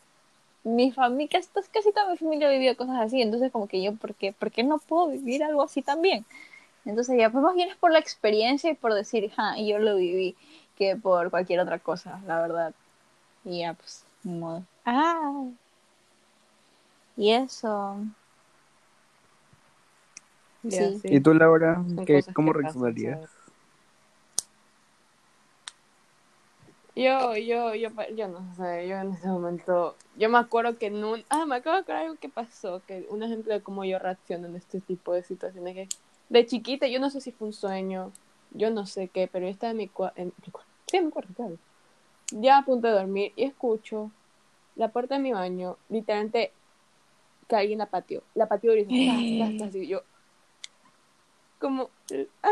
[0.64, 1.50] mi familia, casi,
[1.92, 4.80] toda mi familia vivió cosas así, entonces como que yo, ¿por qué, ¿por qué no
[4.80, 6.26] puedo vivir algo así también?
[6.86, 9.96] Entonces ya, pues más bien es por la experiencia y por decir, ja, yo lo
[9.98, 10.36] viví,
[10.78, 12.74] que por cualquier otra cosa, la verdad.
[13.44, 14.64] Y ya, pues, ni modo.
[14.86, 15.46] Ah.
[17.16, 17.98] Y eso.
[20.68, 21.02] Sí.
[21.04, 21.84] ¿Y tú, Laura?
[22.06, 23.30] ¿Qué, ¿Cómo que reaccionarías?
[26.96, 31.04] Yo, yo, yo, yo no sé, yo en ese momento, yo me acuerdo que en
[31.04, 33.98] un, ah, me acabo de acordar algo que pasó, que un ejemplo de cómo yo
[33.98, 35.90] reacciono en este tipo de situaciones, que
[36.30, 38.12] de chiquita, yo no sé si fue un sueño,
[38.54, 40.22] yo no sé qué, pero yo estaba en mi cuarto,
[40.88, 41.58] sí, en mi cuarto, claro,
[42.32, 44.12] ya a punto de dormir, y escucho
[44.76, 46.52] la puerta de mi baño, literalmente,
[47.48, 50.02] que alguien la pateó, la pateó tas, y yo,
[51.60, 51.90] como,
[52.44, 52.50] ah,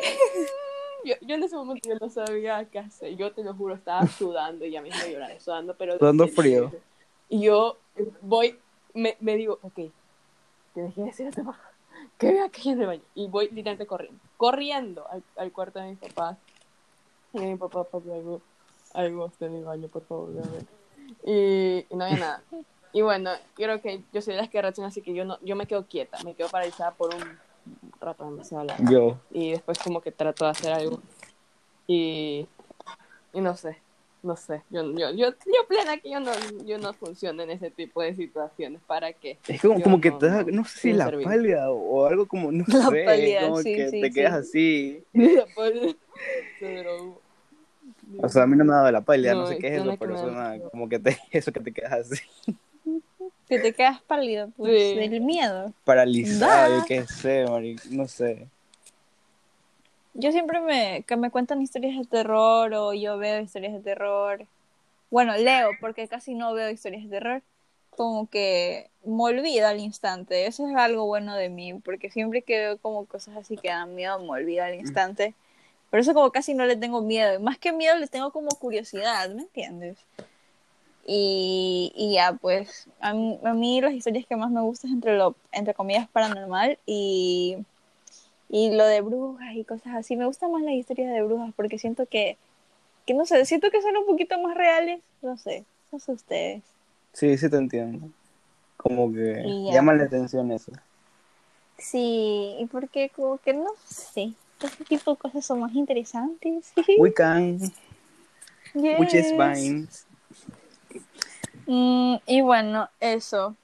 [1.04, 3.16] yo, yo en ese momento yo no sabía qué hacer.
[3.16, 5.98] Yo te lo juro, estaba sudando y ya mismo llorando, sudando, pero.
[5.98, 6.72] Sudando frío.
[7.28, 7.78] Y yo
[8.22, 8.58] voy,
[8.92, 9.80] me, me digo, ok,
[10.72, 11.60] tienes que decir a tu mamá
[12.18, 13.02] que vea que en el baño.
[13.14, 16.38] Y voy literalmente corriendo, corriendo al, al cuarto de mis papás.
[17.32, 18.40] Y mi papá, papi, algo,
[18.92, 20.30] algo está en el baño, por favor.
[21.24, 22.42] Y, y no había nada.
[22.94, 25.66] Y bueno, creo que yo soy de las que así que yo no, yo me
[25.66, 27.22] quedo quieta, me quedo paralizada por un
[28.00, 29.18] rato demasiado largo Yo.
[29.32, 31.00] y después como que trato de hacer algo
[31.88, 32.46] y,
[33.32, 33.76] y no sé,
[34.24, 36.32] no sé, yo, yo, yo, yo plena que yo no,
[36.64, 39.38] yo no funciono en ese tipo de situaciones, ¿para qué?
[39.46, 42.26] Es como, como que no- te da, no- sé si la pálida o, o algo
[42.26, 44.14] como, no La sé, pálida, como sí, que sí, te sí.
[44.14, 45.04] quedas así.
[45.12, 45.72] Después
[46.58, 47.20] se drogó.
[48.22, 49.82] O sea, a mí no me ha dado la pálida, no, No, sé qué es
[49.82, 52.22] eso, pero suena como que te, eso que te quedas así,
[53.48, 54.96] Que te quedas pálido, pues, Sí.
[54.96, 55.72] del miedo.
[55.84, 58.48] paralizado, yo qué sé, mari, no sé.
[60.14, 64.46] Yo siempre me, que me cuentan historias de terror o yo veo historias de terror.
[65.10, 67.42] Bueno, leo porque casi no veo historias de terror.
[67.90, 70.46] Como que me olvido al instante.
[70.46, 73.94] Eso es algo bueno de mí, porque siempre que veo como cosas así que dan
[73.94, 75.34] miedo, me olvido al instante.
[75.90, 77.40] Por eso como casi no le tengo miedo.
[77.40, 79.98] Más que miedo le tengo como curiosidad, ¿me entiendes?
[81.06, 84.94] Y, y ya, pues, a mí, a mí las historias que más me gustan es
[84.94, 87.58] entre lo, entre comillas, paranormal y,
[88.56, 90.14] y lo de brujas y cosas así.
[90.14, 92.36] Me gustan más las historias de brujas porque siento que,
[93.04, 95.00] que no sé, siento que son un poquito más reales.
[95.22, 96.62] No sé, no sé ustedes.
[97.12, 98.10] Sí, sí te entiendo.
[98.76, 100.70] Como que ya, llama la atención eso.
[101.78, 106.72] Sí, y porque como que no sé, este tipo de cosas son más interesantes.
[106.96, 107.58] We can,
[108.72, 109.36] which is Yes.
[109.36, 109.88] fine.
[111.66, 113.56] Mm, y bueno, eso.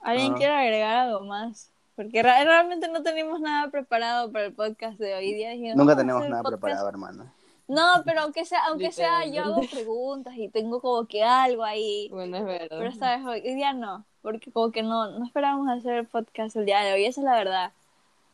[0.00, 0.38] ¿Alguien Ajá.
[0.38, 1.70] quiere agregar algo más?
[1.98, 5.50] Porque realmente no tenemos nada preparado para el podcast de hoy día.
[5.50, 6.60] Dijimos, Nunca "Vamos a tenemos nada podcast".
[6.62, 7.32] preparado, hermano.
[7.66, 12.08] No, pero aunque sea, aunque sea yo hago preguntas y tengo como que algo ahí.
[12.12, 12.78] Bueno, es verdad.
[12.78, 16.54] Pero esta vez hoy, día no, porque como que no, no esperábamos hacer el podcast
[16.54, 17.72] el día de hoy, esa es la verdad.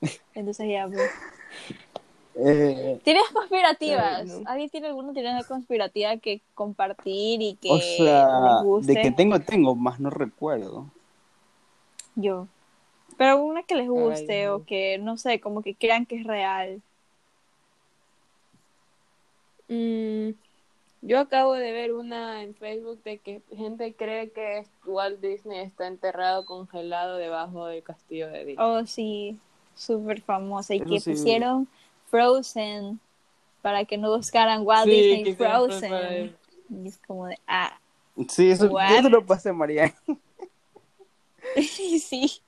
[0.34, 1.10] Entonces ya, pues.
[2.34, 4.20] Eh, ¿Tienes conspirativas?
[4.20, 4.50] Ay, no.
[4.50, 8.92] ¿Alguien tiene alguna teoría conspirativa que compartir y que o sea, les guste?
[8.92, 10.84] de que tengo, tengo, más no recuerdo.
[12.14, 12.46] Yo.
[13.16, 14.54] Pero una que les guste Ay, no.
[14.56, 16.82] o que, no sé, como que crean que es real.
[19.68, 20.30] Mm,
[21.02, 25.86] yo acabo de ver una en Facebook de que gente cree que Walt Disney está
[25.86, 28.56] enterrado congelado debajo del castillo de Disney.
[28.58, 29.38] Oh, sí,
[29.74, 30.74] súper famosa.
[30.74, 31.10] Y Eso que sí.
[31.12, 31.68] pusieron
[32.06, 33.00] Frozen
[33.62, 36.36] para que no buscaran Walt Sí, Disney Frozen.
[36.70, 37.78] Y es como de, ah,
[38.28, 39.92] Sí, eso, te lo pasé, María.
[42.00, 42.40] sí.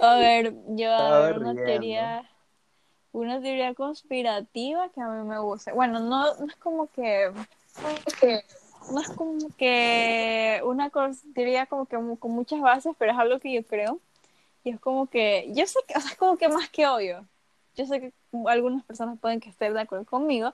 [0.00, 2.30] A ver, yo a ver, una teoría,
[3.12, 5.72] una teoría conspirativa que a mí me gusta.
[5.72, 7.30] Bueno, no, no es como que,
[8.90, 10.90] no es como que una
[11.34, 14.00] teoría como que con muchas bases, pero es algo que yo creo.
[14.64, 17.24] Y es como que, yo sé que, o sea, es como que más que obvio.
[17.76, 18.12] Yo sé que
[18.48, 20.52] algunas personas pueden que estén de acuerdo conmigo,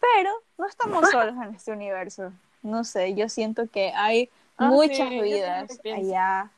[0.00, 2.32] pero no estamos solos en este universo.
[2.62, 6.10] No sé, yo siento que hay Ah, muchas sí, vidas pienso.
[6.10, 6.50] allá.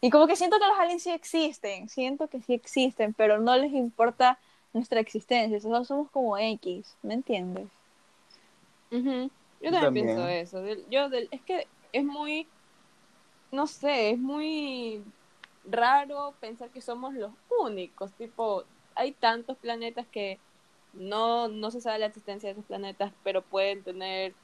[0.00, 3.56] Y como que siento que los aliens sí existen, siento que sí existen, pero no
[3.56, 4.38] les importa
[4.72, 7.70] nuestra existencia, solo somos como X, ¿me entiendes?
[8.90, 9.32] Ujú.
[9.60, 9.92] Yo Yo también, también.
[9.92, 10.62] pienso eso.
[10.62, 12.52] Del- Yo del- es que es muy,
[13.50, 15.14] no sé, es muy
[15.64, 18.14] raro pensar que somos los únicos.
[18.16, 20.42] Tipo, hay tantos planetas que
[20.92, 24.38] no, no se sabe la existencia de esos planetas, pero pueden tener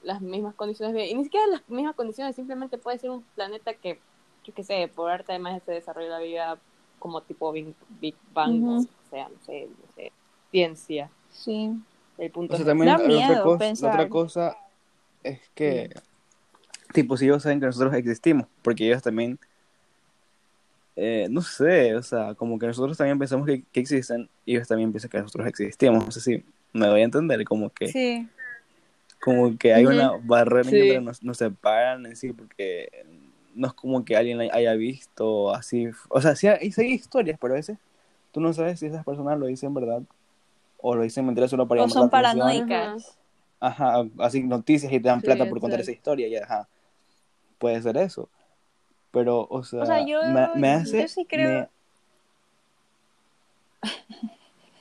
[0.00, 1.12] las mismas condiciones de vida.
[1.12, 4.04] Y ni siquiera las mismas condiciones, simplemente puede ser un planeta que,
[4.46, 6.58] yo qué sé, por arte además se desarrolla la vida
[6.98, 8.76] como tipo Big, Big Bang, Ujú.
[8.82, 10.12] o sea, no sé, no sé,
[10.50, 11.10] ciencia.
[11.30, 11.70] Sí.
[12.16, 13.90] El punto O sea, es también Da la, miedo otra cosa, la pensar.
[13.94, 14.56] otra cosa
[15.22, 15.90] es que,
[16.94, 19.38] tipo, si ellos saben que nosotros existimos, porque ellos también,
[20.94, 24.68] eh, no sé, o sea, como que nosotros también pensamos que, que existen y ellos
[24.68, 26.06] también piensan que nosotros existimos.
[26.06, 28.26] No sé si me voy a entender, como que, Sí.
[29.20, 30.70] como que hay una barrera Sí.
[30.88, 32.88] que nos, nos separan en sí, porque
[33.56, 37.38] no es como que alguien haya visto así, o sea, sí hay, sí hay historias,
[37.40, 37.78] pero a veces
[38.32, 40.02] tú no sabes si esas personas lo dicen verdad
[40.78, 43.18] o lo dicen mentira solo para O son paranoicas.
[43.58, 46.68] Ajá, así noticias y te dan Sí, plata por contar esa historia, y ajá,
[47.58, 48.28] puede ser eso.
[49.10, 51.02] Pero, o sea, O sea, yo- me, me hace...
[51.02, 51.68] yo sí creo- me-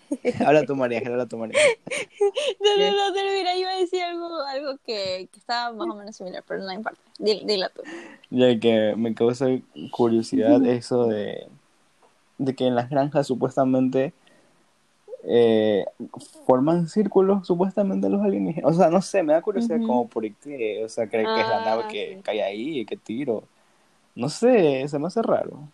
[0.46, 1.60] habla tú, María habla tú, María.
[2.60, 5.96] No, no, no, pero mira, iba a decir algo, algo que, que estaba más o
[5.98, 7.00] menos similar, pero no importa.
[7.20, 7.82] Dil- Dila tú.
[8.30, 9.48] Ya que me causa
[9.92, 11.48] curiosidad eso de,
[12.38, 14.14] de que en las granjas supuestamente
[15.24, 15.86] eh,
[16.46, 18.72] forman círculos supuestamente los alienígenas.
[18.72, 19.88] O sea, no sé, me da curiosidad Ujú.
[19.88, 22.22] como por qué, o sea, cree que es la Ah, nave que sí.
[22.24, 23.44] cae ahí que tiro.
[24.16, 25.70] No sé, se me hace raro.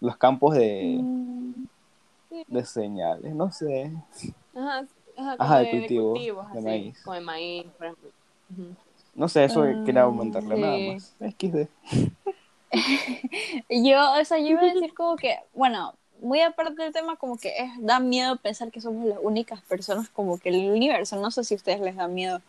[0.00, 1.66] Los campos de, Mm,
[2.48, 3.92] de señales, no sé.
[4.54, 6.98] Ajá, ajá, Ajá, como de cultivos, cultivos, de así, maíz.
[7.02, 8.10] Como de maíz, por ejemplo.
[9.14, 10.78] No sé, eso Ah, quería aumentarle nada sí.
[10.78, 11.14] más.
[11.20, 11.68] XD.
[13.68, 17.36] Yo, o sea, yo iba a decir como que, bueno, muy aparte del tema, como
[17.38, 21.30] que es, da miedo pensar que somos las únicas personas como que el universo, no
[21.30, 22.40] sé si a ustedes les da miedo,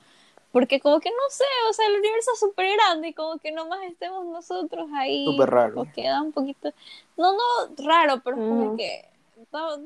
[0.51, 3.51] porque como que no sé, o sea, el universo es súper grande y como que
[3.51, 5.75] nomás estemos nosotros ahí, Súper raro.
[5.75, 6.73] como que da un poquito,
[7.17, 7.39] no, no
[7.85, 8.77] raro, pero es como Ujú.
[8.77, 9.05] que,
[9.51, 9.77] da-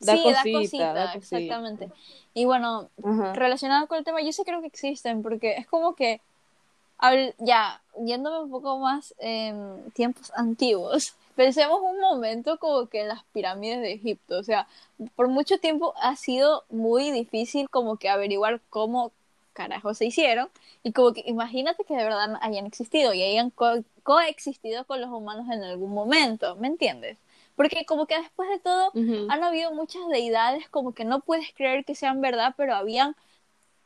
[0.00, 1.36] Da sí, da cosita, da cosita.
[1.36, 1.90] exactamente.
[2.34, 3.32] Y bueno, Ajá.
[3.34, 6.20] relacionado con el tema, yo sí creo que existen, porque es como que,
[7.38, 13.24] ya, yéndome un poco más en tiempos antiguos, pensemos un momento como que en las
[13.32, 14.68] pirámides de Egipto, o sea,
[15.16, 19.10] por mucho tiempo ha sido muy difícil como que averiguar cómo
[19.52, 20.48] carajo se hicieron,
[20.84, 25.10] y como que imagínate que de verdad hayan existido y hayan co- coexistido con los
[25.10, 27.18] humanos en algún momento, ¿me entiendes?
[27.58, 31.84] Porque como que después de todo, han habido muchas deidades como que no puedes creer
[31.84, 33.16] que sean verdad, pero habían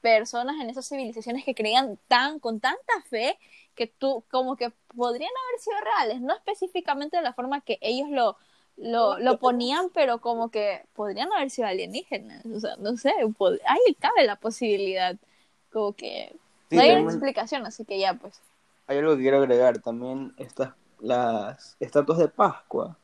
[0.02, 3.38] personas en esas civilizaciones que creían tan con tanta fe
[3.74, 8.11] que tú como que podrían haber sido reales, no específicamente de la forma que ellos
[8.11, 8.37] lo
[8.76, 13.12] lo, lo ponían, pero como que podrían haber sido alienígenas, o sea, no sé,
[13.66, 15.16] ahí cabe la posibilidad,
[15.72, 16.35] como que
[16.68, 18.40] Sí, no hay una explicación, así que ya pues.
[18.87, 22.96] Hay algo que quiero agregar también, estas, las estatuas de Pascua,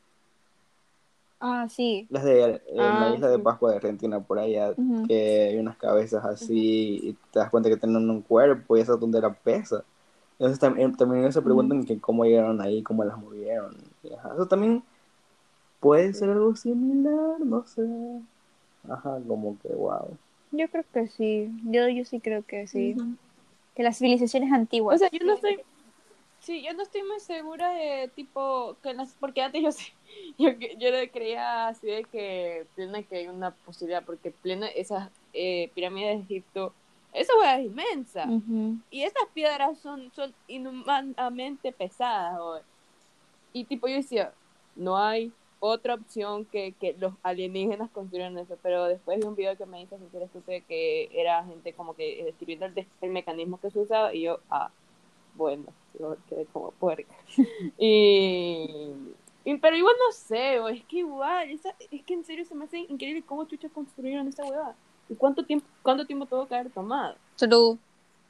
[1.40, 2.06] Ah, sí.
[2.10, 3.38] las de eh, Ah, la isla de.
[3.38, 5.06] Pascua de Argentina, por allá, Ujú.
[5.06, 8.98] que hay unas cabezas así y te das cuenta que tienen un cuerpo y esa
[8.98, 9.84] tontera pesa.
[10.32, 13.76] Entonces también, también ellos se preguntan que cómo llegaron ahí, cómo las movieron.
[14.02, 14.82] Y, ajá, Eso también
[15.80, 17.82] puede ser algo similar, no sé.
[18.88, 20.16] Ajá, como que wow.
[20.50, 22.96] Yo creo que sí, yo, yo sí creo que sí.
[23.74, 24.96] Que las civilizaciones antiguas.
[24.96, 25.60] O sea, yo no estoy.
[26.40, 28.76] Sí, yo no estoy muy segura de tipo.
[28.82, 29.84] Que las, porque antes yo sé.
[30.38, 34.04] Yo, yo le creía así de que plena que hay una posibilidad.
[34.04, 36.72] Porque plena esas eh, pirámides de Egipto.
[37.12, 38.24] Esa hueá es inmensa.
[38.90, 42.38] Y estas piedras son, son inhumanamente pesadas.
[42.40, 42.62] güey.
[43.52, 44.32] Y tipo yo decía,
[44.76, 48.56] no hay otra opción que, que los alienígenas construyan eso.
[48.62, 52.22] Pero después de un video que me hizo sentir estúpido que era gente como que
[52.24, 54.70] describiendo el, el mecanismo que se usaba y yo, ah,
[55.34, 55.64] bueno,
[55.98, 57.12] yo quedé como puerca.
[57.78, 58.92] y-
[59.56, 62.78] pero igual no sé, es que igual, esa- es que en serio se me hace
[62.80, 64.74] increíble cómo chucha construyeron esa huevada.
[65.08, 67.16] ¿Y cuánto tiempo, cuánto tiempo tuvo que haber tomado?
[67.36, 67.78] True.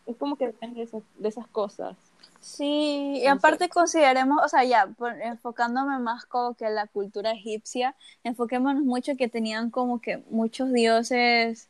[0.06, 1.96] Es como que depende de esas, de esas cosas.
[2.40, 3.70] Sí, y aparte sé.
[3.70, 9.16] consideremos, o sea, ya, por- enfocándome más como que en la cultura egipcia, enfoquémonos mucho
[9.16, 11.68] que tenían como que muchos dioses,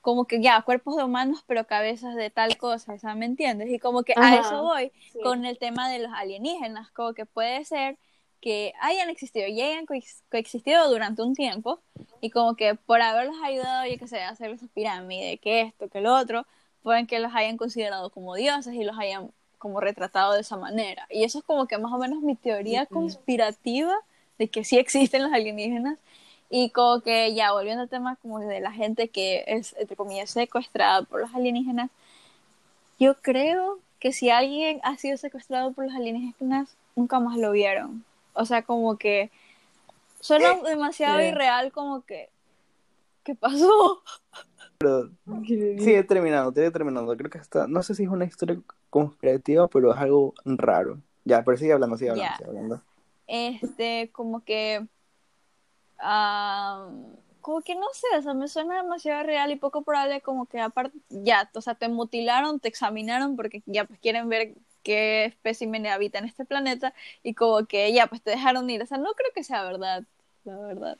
[0.00, 3.70] como que ya, cuerpos de humanos, pero cabezas de tal cosa, ¿me entiendes?
[3.70, 4.40] Y como que a Ajá.
[4.40, 5.20] eso voy Sí.
[5.22, 7.96] con el tema de los alienígenas, como que puede ser
[8.42, 11.80] que hayan existido y hayan coex- coexistido durante un tiempo,
[12.20, 15.88] y como que por haberlos ayudado, yo qué sé, a hacer esas pirámides, que esto,
[15.88, 16.44] que lo otro,
[16.82, 21.06] pueden que los hayan considerado como dioses y los hayan como retratado de esa manera.
[21.08, 23.94] Y eso es como que más o menos mi teoría conspirativa
[24.36, 25.98] de que sí existen los alienígenas.
[26.50, 30.30] Y como que ya volviendo al tema como de la gente que es, entre comillas,
[30.30, 31.90] secuestrada por los alienígenas,
[32.98, 38.04] yo creo que si alguien ha sido secuestrado por los alienígenas, nunca más lo vieron.
[38.34, 39.30] O sea, como que
[40.20, 41.26] suena demasiado Sí.
[41.26, 42.30] irreal como que,
[43.24, 44.02] ¿qué pasó?
[45.78, 47.16] Sigue terminando, sigue terminando.
[47.16, 48.58] Creo que está, no sé si es una historia
[48.90, 50.98] conspirativa, pero es algo raro.
[51.24, 52.82] Ya, pero sigue hablando, sigue hablando, sigue hablando.
[53.28, 54.86] este, como que,
[56.00, 56.88] ah,
[57.40, 60.60] como que no sé, o sea, me suena demasiado real y poco probable como que
[60.60, 65.86] aparte, ya, o sea, te mutilaron, te examinaron porque ya pues quieren ver qué espécimen
[65.86, 69.12] habita en este planeta y como que ya pues te dejaron ir, o sea, no
[69.14, 70.04] creo que sea verdad,
[70.44, 70.98] la verdad.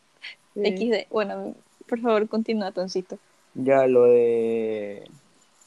[0.55, 0.91] Sí.
[0.91, 1.55] XD, bueno,
[1.89, 3.19] por favor, continúa, Toncito.
[3.55, 5.09] Ya lo de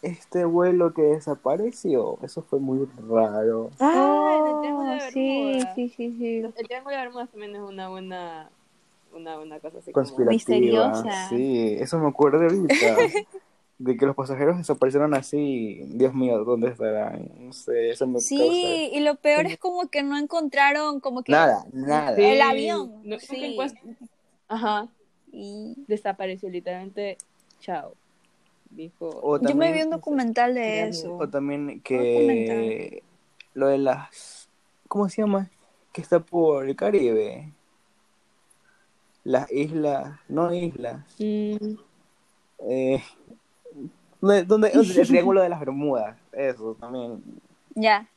[0.01, 3.71] este vuelo que desapareció, eso fue muy raro.
[3.79, 6.37] Ah, el Triángulo de sí, sí, sí, sí.
[6.37, 8.49] El Triángulo de Bermuda también es una buena,
[9.13, 10.25] una buena cosa así como-.
[10.29, 11.29] Misteriosa.
[11.29, 12.97] Sí, eso me acuerdo ahorita.
[13.77, 15.81] de que los pasajeros desaparecieron así.
[15.87, 17.29] Dios mío, ¿dónde estarán?
[17.39, 21.31] No sé, eso me Sí, y lo peor es como que no encontraron como que.
[21.31, 22.15] Nada, nada.
[22.15, 23.57] Sí, El avión, no- sí.
[24.47, 24.87] Ajá,
[25.31, 27.17] y desapareció literalmente,
[27.59, 27.93] chao.
[28.69, 31.17] Dijo, O yo me vi un documental de eso.
[31.17, 33.03] O también que
[33.53, 34.49] lo de las...
[34.87, 35.49] ¿Cómo se llama?
[35.93, 37.53] Que está por el Caribe.
[39.23, 41.03] Las islas, no islas.
[41.19, 41.75] mm,
[42.59, 43.03] Eh,
[44.21, 46.17] donde, el Triángulo de las Bermudas.
[46.31, 47.23] Eso también.
[47.75, 48.07] Ya.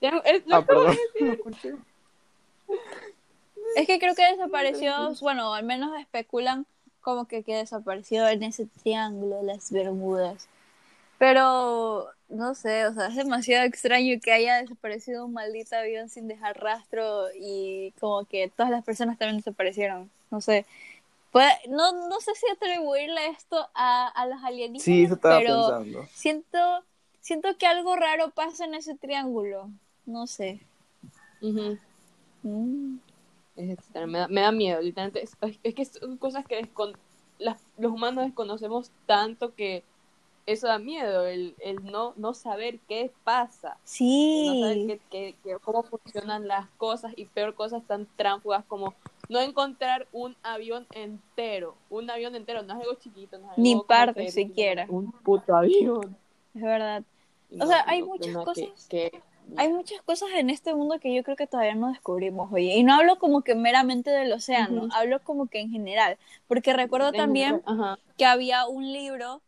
[0.00, 0.96] es- Ah, perdón.
[1.46, 1.76] decir.
[3.76, 6.66] Es que creo que desapareció, bueno, al menos especulan
[7.00, 10.48] como que, que desapareció en ese triángulo de las Bermudas.
[11.18, 16.26] Pero no sé, o sea, es demasiado extraño que haya desaparecido un maldito avión sin
[16.28, 20.10] dejar rastro y como que todas las personas también desaparecieron.
[20.30, 20.66] No sé.
[21.68, 26.08] No, no sé si atribuirle esto a, a los alienígenas, Sí, eso estaba pero pensando.
[26.12, 26.58] siento,
[27.20, 29.70] siento que algo raro pasa en ese triángulo.
[30.04, 30.60] No sé.
[31.42, 31.78] Ujú.
[32.42, 32.98] Mm.
[33.56, 35.22] Es extraño, me da, me da miedo, literalmente.
[35.22, 36.96] Es, es que son cosas que descon-
[37.38, 39.82] las- los humanos desconocemos tanto que
[40.46, 44.86] eso da miedo, el, el no, no saber qué pasa, el no saber Sí.
[44.86, 48.94] qué, qué- qué- cómo funcionan las cosas y peor cosas tan tránfugas como
[49.28, 51.74] no encontrar un avión entero.
[51.90, 54.86] Un avión entero, no es algo chiquito, no es algo Ni parte siquiera.
[54.88, 56.16] Un puto avión.
[56.54, 57.02] Es verdad.
[57.60, 58.86] O sea, hay no, muchas que- cosas.
[58.88, 59.22] que-
[59.56, 62.74] Hay muchas cosas en este mundo que yo creo que todavía no descubrimos, oye.
[62.76, 66.18] Y no hablo como que meramente del océano, hablo como que en general.
[66.48, 67.62] Porque recuerdo también
[68.18, 69.40] que había un libro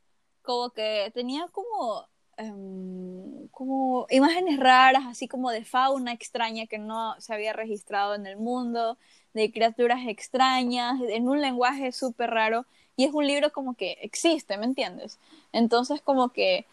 [0.49, 2.07] como que tenía como,
[2.39, 8.27] em, como imágenes raras, así como de fauna extraña que no se había registrado en
[8.27, 8.97] el mundo,
[9.35, 12.65] de criaturas extrañas, en un lenguaje súper raro.
[12.97, 15.19] Y es un libro como que existe, ¿me entiendes?
[15.53, 16.65] Entonces como que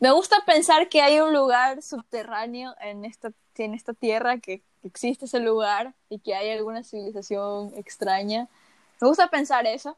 [0.00, 4.88] me gusta pensar que hay un lugar subterráneo en esta, en esta tierra, que, que
[4.88, 8.48] existe ese lugar y que hay alguna civilización extraña.
[9.00, 9.96] Me gusta pensar eso,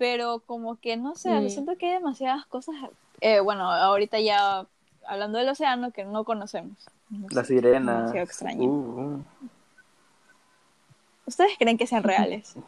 [0.00, 1.50] pero como que no sé, Mm.
[1.50, 2.74] siento que hay demasiadas cosas,
[3.20, 4.66] eh, bueno, ahorita ya
[5.06, 6.88] hablando del océano que no conocemos.
[7.10, 7.96] No sé, sirenas.
[7.96, 8.62] demasiado extraño.
[8.64, 9.24] Uh, uh.
[11.26, 12.54] ¿Ustedes creen que sean reales?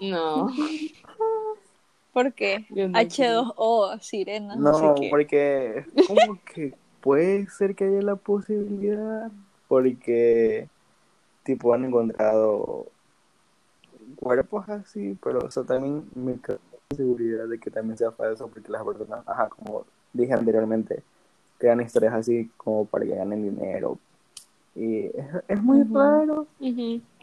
[0.00, 0.48] No.
[2.12, 2.66] ¿Por qué?
[2.70, 5.08] Yo no H2O, sirenas, no, No, sé qué.
[5.10, 9.30] porque es como que puede ser que haya la posibilidad,
[9.68, 10.68] porque
[11.44, 12.86] tipo han encontrado
[14.24, 16.60] cuerpos así, pero eso también me causa
[16.96, 21.02] seguridad de que también sea falso, porque las personas, ajá, como dije anteriormente,
[21.58, 23.98] crean historias así como para que ganen dinero.
[24.74, 26.46] Y es, es muy raro,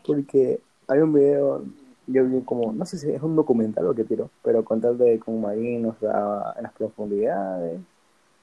[0.06, 1.64] porque hay un video,
[2.08, 4.98] yo vi como, no sé si es un documental o qué tiro, pero con tal
[4.98, 7.82] de que un marino estaba en las profundidades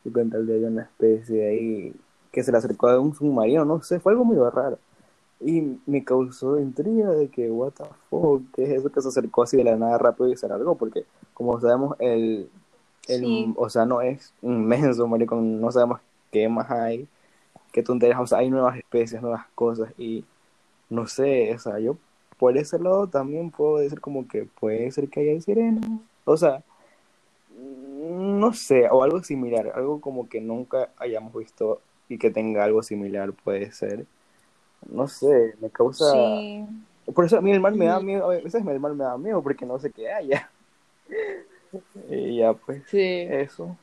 [0.05, 1.95] y con tal de una especie ahí
[2.31, 4.79] que se le acercó a un submarino, no sé, fue algo muy raro.
[5.41, 9.45] Y me causó intriga de que, what the fuck, ¿qué es eso que se acercó
[9.45, 10.77] así de la nada rápido y se largó?
[10.77, 12.51] Porque, como sabemos, el,
[13.09, 13.55] el Sí.
[13.57, 16.01] océano es inmenso, marico, no sabemos
[16.33, 17.07] qué más hay,
[17.73, 20.25] qué tonterías, o sea, hay nuevas especies, nuevas cosas y
[20.91, 21.97] no sé, o sea, yo
[22.39, 25.85] por ese lado también puedo decir como que puede ser que haya sirenas,
[26.25, 26.63] o sea,
[27.51, 32.65] mm, no sé, o algo similar, algo como que nunca hayamos visto y que tenga
[32.65, 34.07] algo similar puede ser.
[34.87, 36.05] No sé, me causa...
[36.13, 36.67] Sí.
[37.15, 39.17] Por eso a mí el mar me da miedo, a veces el mar me da
[39.17, 40.51] miedo porque no sé qué haya.
[42.09, 42.99] Y ya pues, Sí.
[43.29, 43.77] eso.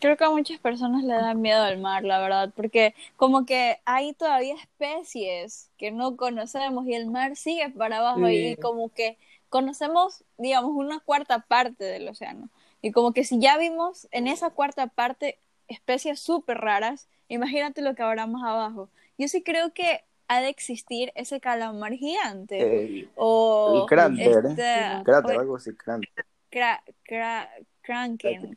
[0.00, 3.78] Creo que a muchas personas le da miedo al mar, la verdad, porque como que
[3.84, 8.48] hay todavía especies que no conocemos y el mar sigue para abajo Sí.
[8.48, 9.16] y como que
[9.48, 12.48] conocemos, digamos, una cuarta parte del océano.
[12.80, 17.94] Y como que si ya vimos en esa cuarta parte especies súper raras, imagínate lo
[17.94, 18.88] que habrá más abajo.
[19.18, 22.84] Yo sí creo que ha de existir ese calamar gigante.
[22.84, 26.08] El, o el cráter, este, cráter, o- algo así, cráter.
[26.50, 27.48] cra- cra-.
[27.82, 28.56] Kraken,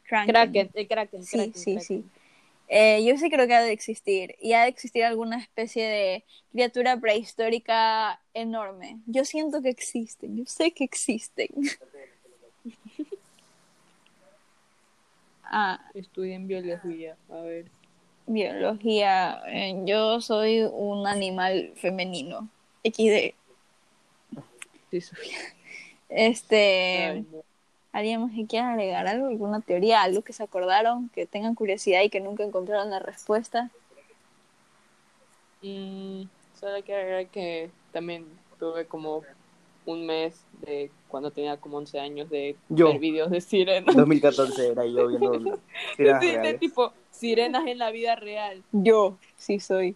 [0.73, 1.23] el Kraken.
[1.23, 2.05] Sí, sí, sí.
[2.67, 4.35] Eh, yo sí creo que ha de existir.
[4.39, 8.99] Y ha de existir alguna especie de criatura prehistórica enorme.
[9.07, 10.37] Yo siento que existen.
[10.37, 11.49] Yo sé que existen.
[15.43, 17.65] ah, Estudien biología, a ver.
[18.27, 19.41] Biología.
[19.47, 22.49] eh, yo soy un animal femenino.
[22.83, 23.33] XD.
[24.91, 25.37] Sí, Sofía.
[26.09, 27.07] Este.
[27.07, 27.43] Ay, no.
[27.91, 29.27] ¿Alguien más que quiera agregar algo?
[29.27, 30.01] ¿Alguna teoría?
[30.01, 31.09] ¿Algo que se acordaron?
[31.09, 33.71] ¿Que tengan curiosidad y que nunca encontraron la respuesta?
[35.61, 36.23] Mm,
[36.59, 38.25] solo quiero agregar que también
[38.59, 39.23] tuve como
[39.85, 42.87] un mes de cuando tenía como 11 años de Yo.
[42.87, 43.95] ver videos de sirenas.
[43.95, 45.59] 2014 era yo viendo
[45.95, 48.63] sirenas Sí, de tipo sirenas en la vida real.
[48.71, 49.95] Yo, sí soy.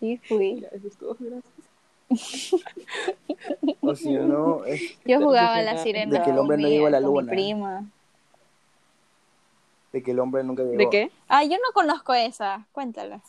[0.00, 0.54] Sí fui.
[0.54, 1.48] Mira, eso estuvo gracioso.
[3.80, 6.86] O si no, es Yo jugaba a la sirena de que el hombre no llegó
[6.86, 7.32] a la mi luna.
[7.32, 7.84] prima.
[9.92, 10.76] de que el hombre nunca llegó.
[10.78, 11.10] ¿De qué?
[11.28, 12.66] Ah, yo no conozco esa.
[12.72, 13.20] Cuéntala.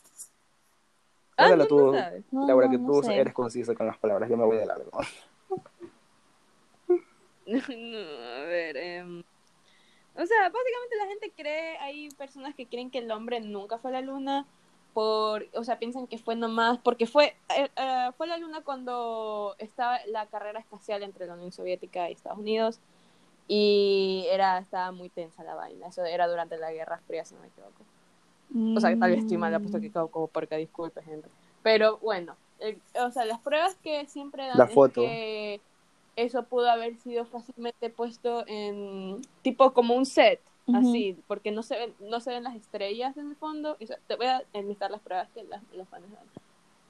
[1.44, 1.94] Ah, no, tú,
[2.32, 3.16] no Laura, no, que tú sé.
[3.16, 4.30] eres concisa con las palabras.
[4.30, 4.92] Yo me voy de largo.
[7.46, 9.20] No, a ver, em,
[10.16, 13.92] o sea, básicamente la gente cree, hay personas que creen que el hombre nunca fue
[13.92, 14.46] a la luna,
[14.94, 18.62] por, o sea, piensan que fue nomás, porque fue, eh, eh, fue a la luna
[18.64, 22.80] cuando estaba la carrera espacial entre la Unión Soviética y Estados Unidos,
[23.48, 27.42] y era, estaba muy tensa la vaina, eso era durante la Guerra Fría, si no
[27.42, 27.84] me equivoco.
[28.56, 31.28] O sea, tal vez estoy mal, apuesto que quedo como porque disculpe, gente.
[31.64, 35.02] Pero bueno, el- o sea, las pruebas que siempre dan La es foto.
[35.02, 35.60] que
[36.16, 40.40] eso pudo haber sido fácilmente puesto en tipo como un set,
[40.74, 43.76] así, porque no se ven, no se ven las estrellas en el fondo.
[43.80, 46.24] Y, o sea, te voy a enlistar las pruebas que las, los fans dan.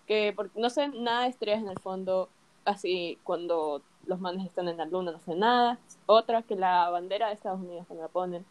[0.05, 2.27] Que porque no se ven nada de estrellas en el fondo,
[2.65, 5.79] así cuando los manes están en la luna, no se ve nada.
[6.07, 8.45] Otra que la bandera de Estados Unidos cuando la ponen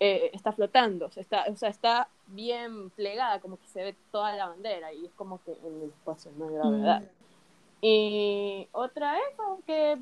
[0.00, 4.48] eh, está flotando, está, o sea, está bien plegada, como que se ve toda la
[4.48, 7.02] bandera y es como que en el espacio no hay gravedad.
[7.80, 9.24] Y otra es
[9.66, 9.98] que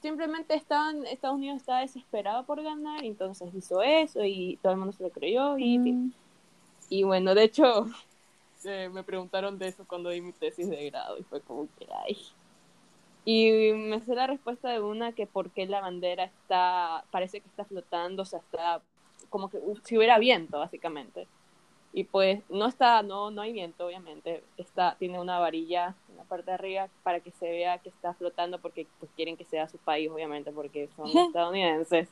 [0.00, 4.92] simplemente estaban, Estados Unidos estaba desesperado por ganar, entonces hizo eso y todo el mundo
[4.92, 6.12] se lo creyó y, Mm.
[6.90, 7.86] y bueno, de hecho
[8.64, 11.86] eh, me preguntaron de eso cuando di mi tesis de grado y fue como que
[12.06, 12.16] ay.
[13.26, 17.48] Y me sé la respuesta de una que por qué la bandera está, parece que
[17.48, 18.82] está flotando, o sea, está
[19.34, 21.26] como que uh, si hubiera viento, básicamente.
[21.92, 24.44] Y pues no está, no, no hay viento, obviamente.
[24.56, 28.14] Está, tiene una varilla en la parte de arriba para que se vea que está
[28.14, 32.08] flotando porque pues, quieren que sea su país, obviamente, porque son estadounidenses.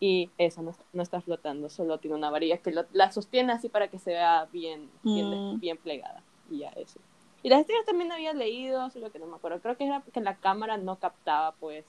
[0.00, 3.70] Y eso no, no está flotando, solo tiene una varilla que lo- la sostiene así
[3.70, 5.60] para que se vea bien, bien, Mm.
[5.60, 6.22] bien plegada.
[6.50, 7.00] Y ya eso.
[7.42, 9.60] Y las estrellas también había leído, solo que no me acuerdo.
[9.60, 11.84] Creo que era que la cámara no captaba, pues,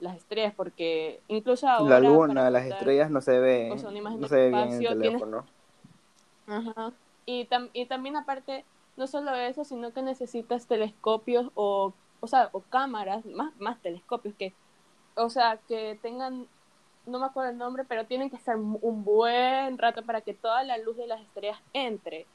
[0.00, 2.00] las estrellas, porque incluso ahora...
[2.00, 3.38] La luna, las estrellas no se
[3.70, 5.44] o sea, imagen No se ve bien en el tienes- teléfono.
[6.46, 6.92] Ajá.
[7.26, 8.64] Y, tam- y también aparte,
[8.96, 14.34] no solo eso, sino que necesitas telescopios o, o sea, o cámaras, más, más telescopios
[14.34, 14.52] que,
[15.16, 16.46] o sea, que tengan,
[17.06, 20.62] no me acuerdo el nombre, pero tienen que estar un buen rato para que toda
[20.64, 22.26] la luz de las estrellas entre,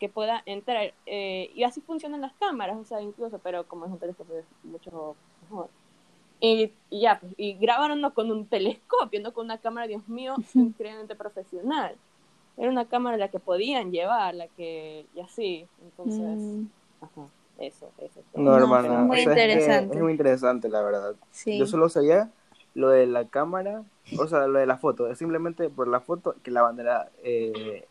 [0.00, 0.92] que pueda entrar.
[1.06, 4.46] Eh, y así funcionan las cámaras, o sea, incluso, pero como es un telescopio es
[4.64, 5.68] mucho mejor.
[6.40, 10.06] Y, y ya, pues, y grabaron no con un telescopio, no con una cámara, Dios
[10.08, 11.96] mío, increíblemente profesional.
[12.56, 16.66] Era una cámara la que podían llevar, la que, y así, entonces, Mm,
[17.00, 17.28] ajá,
[17.58, 18.20] eso, eso.
[18.34, 18.88] No, No, hermana.
[19.00, 19.96] muy o sea, es que interesante.
[19.96, 21.14] Es, muy interesante, la verdad.
[21.30, 21.58] sí.
[21.58, 22.30] Yo solo sabía
[22.74, 23.82] lo de la cámara,
[24.18, 25.08] o sea, lo de la foto.
[25.08, 27.86] Es simplemente por la foto que la bandera eh,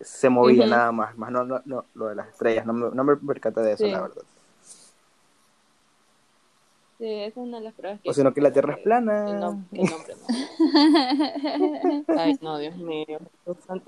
[0.00, 1.16] se movía nada más.
[1.18, 2.64] Más no, no, no, lo de las estrellas.
[2.66, 3.90] No me, no me percaté de eso, Sí.
[3.90, 4.22] la verdad.
[7.02, 8.10] Sí, es una de las pruebas que...
[8.10, 9.28] O sino que la Tierra es plana.
[9.28, 9.96] el nombre no.
[12.16, 13.18] Ay, no, Dios mío.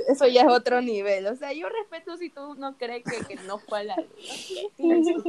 [0.08, 1.28] Eso ya es otro nivel.
[1.28, 3.96] O sea, yo respeto si tú no crees que, que no fue a la
[4.76, 5.22] sus-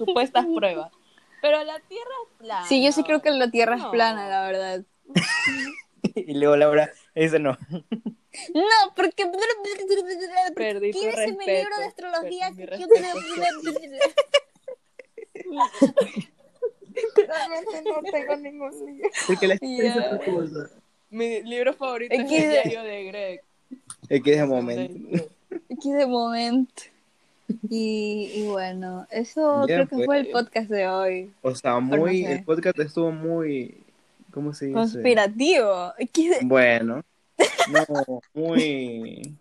[0.00, 0.90] supuestas pruebas.
[1.40, 2.66] Pero la Tierra es plana.
[2.66, 4.82] Sí, yo sí creo que la Tierra es plana, la verdad.
[6.16, 7.56] y luego Laura dice no.
[8.52, 8.64] No,
[8.96, 9.30] porque
[10.56, 11.52] Perdí tu en mi respeto.
[11.52, 13.70] libro de astrología que yo respeto.
[17.16, 19.10] Realmente no tengo ningún libro.
[19.26, 19.58] Porque la.
[21.10, 23.40] Mi libro favorito es Es el que- diario de Greg.
[24.08, 25.24] Es que de momento.
[25.72, 26.82] Aquí de momento.
[27.70, 30.44] Y, y bueno, eso Bien, creo que fue el pues.
[30.44, 31.32] podcast de hoy.
[31.42, 32.24] O sea, no muy.
[32.24, 32.32] sé.
[32.32, 33.78] El podcast estuvo muy.
[34.32, 34.74] ¿Cómo se dice?
[34.76, 35.92] Conspirativo.
[35.98, 37.02] De- Bueno.
[37.70, 39.34] No, muy.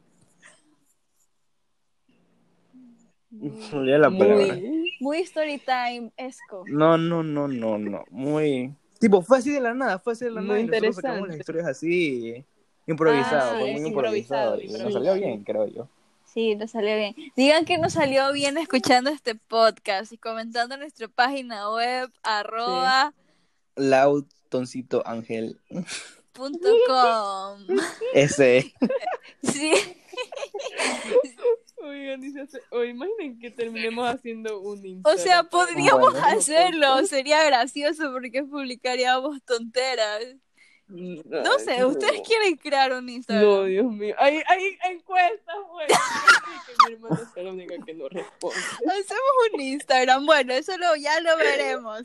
[3.31, 4.55] Me olvidé la palabra.
[4.55, 4.74] Muy.
[4.99, 6.63] Muy story time esco.
[6.67, 8.03] No, no, no, no, no.
[8.11, 8.73] Muy.
[8.99, 10.77] Tipo, fue así de la nada, fue así de la Muy nada.
[10.77, 11.27] Y nosotros sacamos interesante.
[11.29, 12.45] las historias así.
[12.87, 14.61] Improvisado, Ah, muy improvisado, improvisado.
[14.61, 15.87] y Nos salió bien, creo yo.
[16.25, 17.15] Sí, nos salió bien.
[17.35, 23.13] Digan que nos salió bien escuchando este podcast y comentando en nuestra página web arroba
[23.75, 25.59] Lautoncito Ángel.
[26.33, 27.65] punto com.
[28.13, 28.73] Ese.
[29.43, 29.71] Sí,
[31.87, 35.17] Oigan, dice, o imaginen que terminemos haciendo un o Instagram.
[35.23, 40.23] sea, podríamos Bueno, hacerlo, sería gracioso porque publicaríamos tonteras.
[40.87, 43.65] No sé, ¿ustedes quieren crear un No, Instagram?
[43.65, 44.13] Dios mío.
[44.19, 45.87] Hay, hay encuestas, güey.
[45.87, 48.55] que mi hermana sea la única que no responde.
[48.85, 52.03] Hacemos un Instagram, bueno, eso lo, ya lo veremos.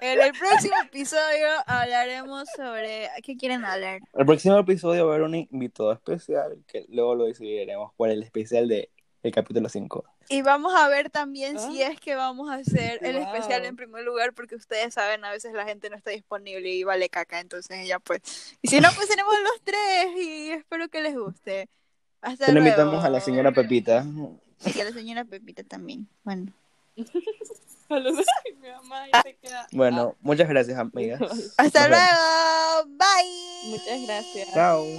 [0.00, 3.10] En el próximo episodio hablaremos sobre...
[3.22, 4.00] ¿Qué quieren hablar?
[4.14, 8.24] El próximo episodio va a haber un invitado especial que luego lo decidiremos por el
[8.24, 8.90] especial de
[9.26, 10.04] el capítulo 5.
[10.28, 11.88] Y vamos a ver también si Ah.
[11.88, 13.26] es que vamos a hacer el Wow.
[13.26, 16.84] especial en primer lugar, porque ustedes saben, a veces la gente no está disponible y
[16.84, 18.20] vale caca, entonces ya pues.
[18.62, 21.68] Y si no, pues tenemos los tres y espero que les guste.
[22.22, 22.66] Hasta luego.
[22.66, 24.04] invitamos a la señora Pepita.
[24.64, 26.08] Y a la señora Pepita también.
[26.24, 26.52] Bueno.
[27.88, 29.66] Saludos a mi mamá ya se queda.
[29.70, 31.20] Bueno, muchas gracias, amigas.
[31.56, 32.10] Hasta Nos vemos.
[32.10, 32.96] luego.
[32.96, 33.70] Bye.
[33.70, 34.54] Muchas gracias.
[34.54, 34.96] Chao.